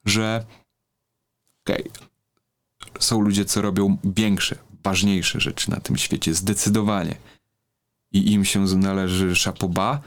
że 0.05 0.45
okej, 1.65 1.89
okay, 1.89 3.03
są 3.03 3.21
ludzie, 3.21 3.45
co 3.45 3.63
robią 3.63 3.97
większe, 4.05 4.59
ważniejsze 4.85 5.41
rzeczy 5.41 5.71
na 5.71 5.81
tym 5.81 5.97
świecie, 5.97 6.35
zdecydowanie 6.35 7.17
i 8.13 8.33
im 8.33 8.45
się 8.45 8.61
należy 8.61 9.37
szapoba, 9.37 10.01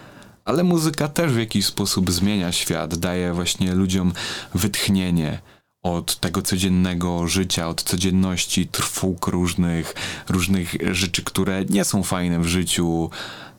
ale 0.46 0.64
muzyka 0.64 1.08
też 1.08 1.32
w 1.32 1.40
jakiś 1.40 1.66
sposób 1.66 2.12
zmienia 2.12 2.52
świat, 2.52 2.96
daje 2.96 3.34
właśnie 3.34 3.74
ludziom 3.74 4.14
wytchnienie 4.54 5.40
od 5.84 6.20
tego 6.20 6.42
codziennego 6.42 7.28
życia, 7.28 7.68
od 7.68 7.84
codzienności, 7.84 8.68
trwóg 8.68 9.28
różnych, 9.28 9.96
różnych 10.30 10.76
rzeczy, 10.92 11.24
które 11.24 11.66
nie 11.66 11.86
są 11.86 12.04
fajne 12.04 12.40
w 12.40 12.48
życiu, 12.48 13.10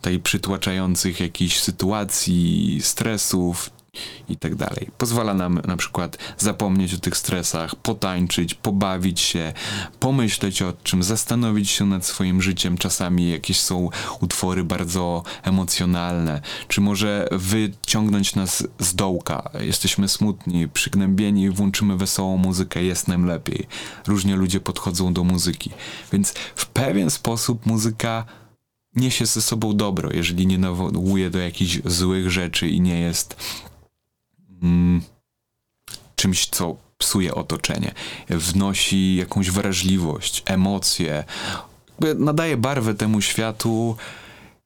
tej 0.03 0.21
przytłaczających 0.21 1.21
jakichś 1.21 1.61
sytuacji, 1.61 2.79
stresów, 2.83 3.71
i 4.29 4.37
tak 4.37 4.55
dalej. 4.55 4.91
Pozwala 4.99 5.35
nam 5.35 5.61
na 5.67 5.77
przykład 5.77 6.19
zapomnieć 6.39 6.95
o 6.95 6.99
tych 6.99 7.17
stresach, 7.17 7.77
potańczyć, 7.77 8.55
pobawić 8.55 9.21
się, 9.21 9.53
pomyśleć 10.01 10.63
o 10.63 10.73
czym, 10.83 11.03
zastanowić 11.03 11.71
się 11.71 11.87
nad 11.87 12.07
swoim 12.07 12.43
życiem. 12.43 12.79
Czasami 12.79 13.31
jakieś 13.31 13.61
są 13.61 13.91
utwory 14.21 14.65
bardzo 14.65 15.23
emocjonalne, 15.43 16.41
czy 16.69 16.81
może 16.81 17.29
wyciągnąć 17.33 18.35
nas 18.35 18.67
z 18.79 18.95
dołka. 18.95 19.51
Jesteśmy 19.61 20.09
smutni, 20.09 20.69
przygnębieni, 20.69 21.51
włączymy 21.51 21.97
wesołą 21.97 22.37
muzykę, 22.37 22.83
jest 22.83 23.09
nam 23.09 23.27
lepiej. 23.27 23.67
Różnie 24.07 24.37
ludzie 24.37 24.61
podchodzą 24.61 25.13
do 25.13 25.25
muzyki. 25.25 25.71
Więc 26.13 26.35
w 26.57 26.67
pewien 26.67 27.11
sposób 27.11 27.67
muzyka 27.67 28.25
niesie 28.97 29.27
ze 29.27 29.43
sobą 29.43 29.77
dobro, 29.77 30.11
jeżeli 30.13 30.47
nie 30.47 30.59
nawołuje 30.59 31.31
do 31.31 31.39
jakichś 31.39 31.79
złych 31.85 32.31
rzeczy 32.31 32.69
i 32.69 32.81
nie 32.81 33.01
jest 33.01 33.37
mm, 34.65 35.03
czymś, 36.17 36.47
co 36.47 36.77
psuje 36.99 37.35
otoczenie. 37.35 37.95
Wnosi 38.29 39.17
jakąś 39.17 39.51
wrażliwość, 39.51 40.43
emocje, 40.47 41.25
nadaje 42.19 42.57
barwę 42.57 42.95
temu 42.95 43.21
światu. 43.21 43.97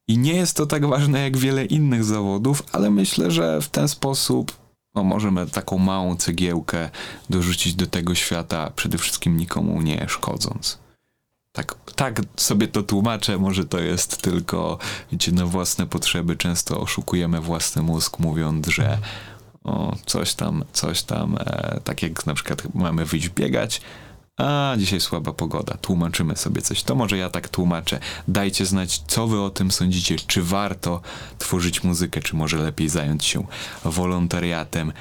I 0.08 0.18
nie 0.18 0.34
jest 0.34 0.56
to 0.56 0.66
tak 0.66 0.86
ważne 0.86 1.20
jak 1.20 1.36
wiele 1.36 1.64
innych 1.64 2.04
zawodów, 2.04 2.62
ale 2.72 2.90
myślę, 2.90 3.30
że 3.30 3.60
w 3.60 3.68
ten 3.68 3.88
sposób 3.88 4.56
no, 4.94 5.04
możemy 5.04 5.46
taką 5.46 5.78
małą 5.78 6.16
cegiełkę 6.16 6.90
dorzucić 7.30 7.74
do 7.74 7.86
tego 7.86 8.14
świata, 8.14 8.72
przede 8.76 8.98
wszystkim 8.98 9.36
nikomu 9.36 9.82
nie 9.82 10.06
szkodząc. 10.08 10.78
Tak, 11.52 11.74
tak 11.94 12.20
sobie 12.36 12.68
to 12.68 12.82
tłumaczę, 12.82 13.38
może 13.38 13.64
to 13.64 13.78
jest 13.78 14.22
tylko, 14.22 14.78
wiecie, 15.12 15.32
na 15.32 15.46
własne 15.46 15.86
potrzeby. 15.86 16.36
Często 16.36 16.80
oszukujemy 16.80 17.40
własny 17.40 17.82
mózg, 17.82 18.18
mówiąc, 18.18 18.66
że 18.66 18.98
o, 19.64 19.96
coś 20.06 20.34
tam, 20.34 20.64
coś 20.72 21.02
tam, 21.02 21.36
e, 21.40 21.80
tak 21.84 22.02
jak 22.02 22.26
na 22.26 22.34
przykład 22.34 22.74
mamy 22.74 23.04
wyjść 23.04 23.28
biegać, 23.28 23.80
a 24.38 24.74
dzisiaj 24.76 25.00
słaba 25.00 25.32
pogoda, 25.32 25.76
tłumaczymy 25.76 26.36
sobie 26.36 26.62
coś. 26.62 26.82
To 26.82 26.94
może 26.94 27.18
ja 27.18 27.30
tak 27.30 27.48
tłumaczę. 27.48 28.00
Dajcie 28.28 28.66
znać, 28.66 29.02
co 29.06 29.26
wy 29.26 29.40
o 29.40 29.50
tym 29.50 29.70
sądzicie. 29.70 30.16
Czy 30.16 30.42
warto 30.42 31.00
tworzyć 31.38 31.84
muzykę, 31.84 32.20
czy 32.20 32.36
może 32.36 32.56
lepiej 32.56 32.88
zająć 32.88 33.24
się 33.24 33.46
wolontariatem. 33.84 34.92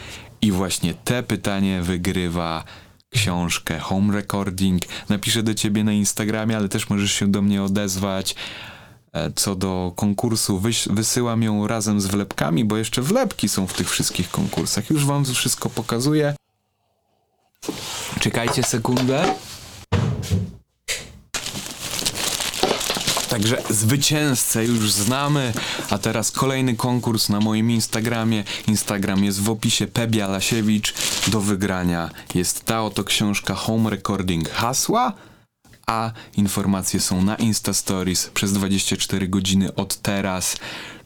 I 0.41 0.51
właśnie 0.51 0.93
te 0.93 1.23
pytanie 1.23 1.81
wygrywa 1.81 2.63
książkę 3.09 3.79
Home 3.79 4.13
Recording. 4.13 4.81
Napiszę 5.09 5.43
do 5.43 5.53
ciebie 5.53 5.83
na 5.83 5.93
Instagramie, 5.93 6.57
ale 6.57 6.69
też 6.69 6.89
możesz 6.89 7.11
się 7.11 7.31
do 7.31 7.41
mnie 7.41 7.63
odezwać. 7.63 8.35
E, 9.17 9.31
co 9.35 9.55
do 9.55 9.93
konkursu, 9.95 10.59
wyś, 10.59 10.87
wysyłam 10.87 11.43
ją 11.43 11.67
razem 11.67 12.01
z 12.01 12.05
wlepkami, 12.07 12.65
bo 12.65 12.77
jeszcze 12.77 13.01
wlepki 13.01 13.49
są 13.49 13.67
w 13.67 13.73
tych 13.73 13.89
wszystkich 13.89 14.31
konkursach. 14.31 14.89
Już 14.89 15.05
wam 15.05 15.25
wszystko 15.25 15.69
pokazuję. 15.69 16.35
Czekajcie 18.19 18.63
sekundę. 18.63 19.35
Także 23.29 23.61
zwycięzcę 23.69 24.65
już 24.65 24.91
znamy, 24.91 25.53
a 25.89 25.97
teraz 25.97 26.31
kolejny 26.31 26.75
konkurs 26.75 27.29
na 27.29 27.39
moim 27.39 27.71
Instagramie. 27.71 28.43
Instagram 28.67 29.23
jest 29.23 29.41
w 29.41 29.49
opisie 29.49 29.87
Pebia 29.87 30.27
Lasiewicz. 30.27 30.93
Do 31.27 31.41
wygrania 31.41 32.09
jest 32.35 32.65
ta 32.65 32.83
oto 32.83 33.03
książka 33.03 33.55
Home 33.55 33.89
Recording 33.89 34.49
Hasła, 34.49 35.13
a 35.87 36.11
informacje 36.37 36.99
są 36.99 37.21
na 37.21 37.35
Insta 37.35 37.73
Stories 37.73 38.29
przez 38.29 38.53
24 38.53 39.27
godziny 39.27 39.75
od 39.75 39.97
teraz. 39.97 40.57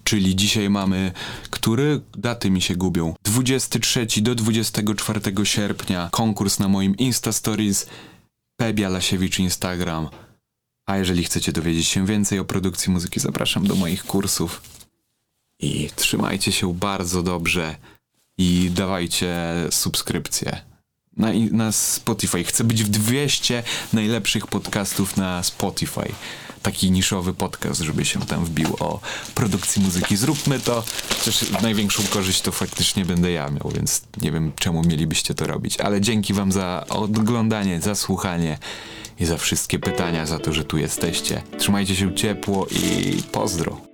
Czyli 0.03 0.35
dzisiaj 0.35 0.69
mamy, 0.69 1.11
który 1.49 2.01
daty 2.17 2.51
mi 2.51 2.61
się 2.61 2.75
gubią? 2.75 3.15
23 3.23 4.07
do 4.21 4.35
24 4.35 5.21
sierpnia 5.43 6.09
konkurs 6.11 6.59
na 6.59 6.67
moim 6.67 6.97
Insta 6.97 7.31
Stories 7.31 7.85
Pebia 8.57 8.89
Lasiewicz 8.89 9.39
Instagram. 9.39 10.09
A 10.85 10.97
jeżeli 10.97 11.23
chcecie 11.23 11.51
dowiedzieć 11.51 11.87
się 11.87 12.05
więcej 12.05 12.39
o 12.39 12.45
produkcji 12.45 12.91
muzyki, 12.91 13.19
zapraszam 13.19 13.67
do 13.67 13.75
moich 13.75 14.03
kursów. 14.03 14.61
I 15.59 15.89
trzymajcie 15.95 16.51
się 16.51 16.73
bardzo 16.73 17.23
dobrze 17.23 17.75
i 18.37 18.71
dawajcie 18.73 19.35
subskrypcję. 19.71 20.70
Na, 21.17 21.27
na 21.51 21.71
Spotify. 21.71 22.43
Chcę 22.43 22.63
być 22.63 22.83
w 22.83 22.89
200 22.89 23.63
najlepszych 23.93 24.47
podcastów 24.47 25.17
na 25.17 25.43
Spotify. 25.43 26.11
Taki 26.61 26.91
niszowy 26.91 27.33
podcast, 27.33 27.81
żeby 27.81 28.05
się 28.05 28.19
tam 28.19 28.45
wbił 28.45 28.75
o 28.79 28.99
produkcji 29.35 29.81
muzyki. 29.81 30.17
Zróbmy 30.17 30.59
to. 30.59 30.83
Też 31.25 31.51
największą 31.61 32.03
korzyść 32.03 32.41
to 32.41 32.51
faktycznie 32.51 33.05
będę 33.05 33.31
ja 33.31 33.49
miał, 33.49 33.71
więc 33.75 34.01
nie 34.21 34.31
wiem 34.31 34.51
czemu 34.59 34.83
mielibyście 34.83 35.33
to 35.33 35.47
robić. 35.47 35.79
Ale 35.79 36.01
dzięki 36.01 36.33
wam 36.33 36.51
za 36.51 36.85
oglądanie, 36.89 37.81
za 37.81 37.95
słuchanie 37.95 38.57
i 39.19 39.25
za 39.25 39.37
wszystkie 39.37 39.79
pytania, 39.79 40.25
za 40.25 40.39
to, 40.39 40.53
że 40.53 40.63
tu 40.63 40.77
jesteście. 40.77 41.41
Trzymajcie 41.57 41.95
się 41.95 42.15
ciepło 42.15 42.67
i 42.67 43.23
pozdro. 43.31 43.90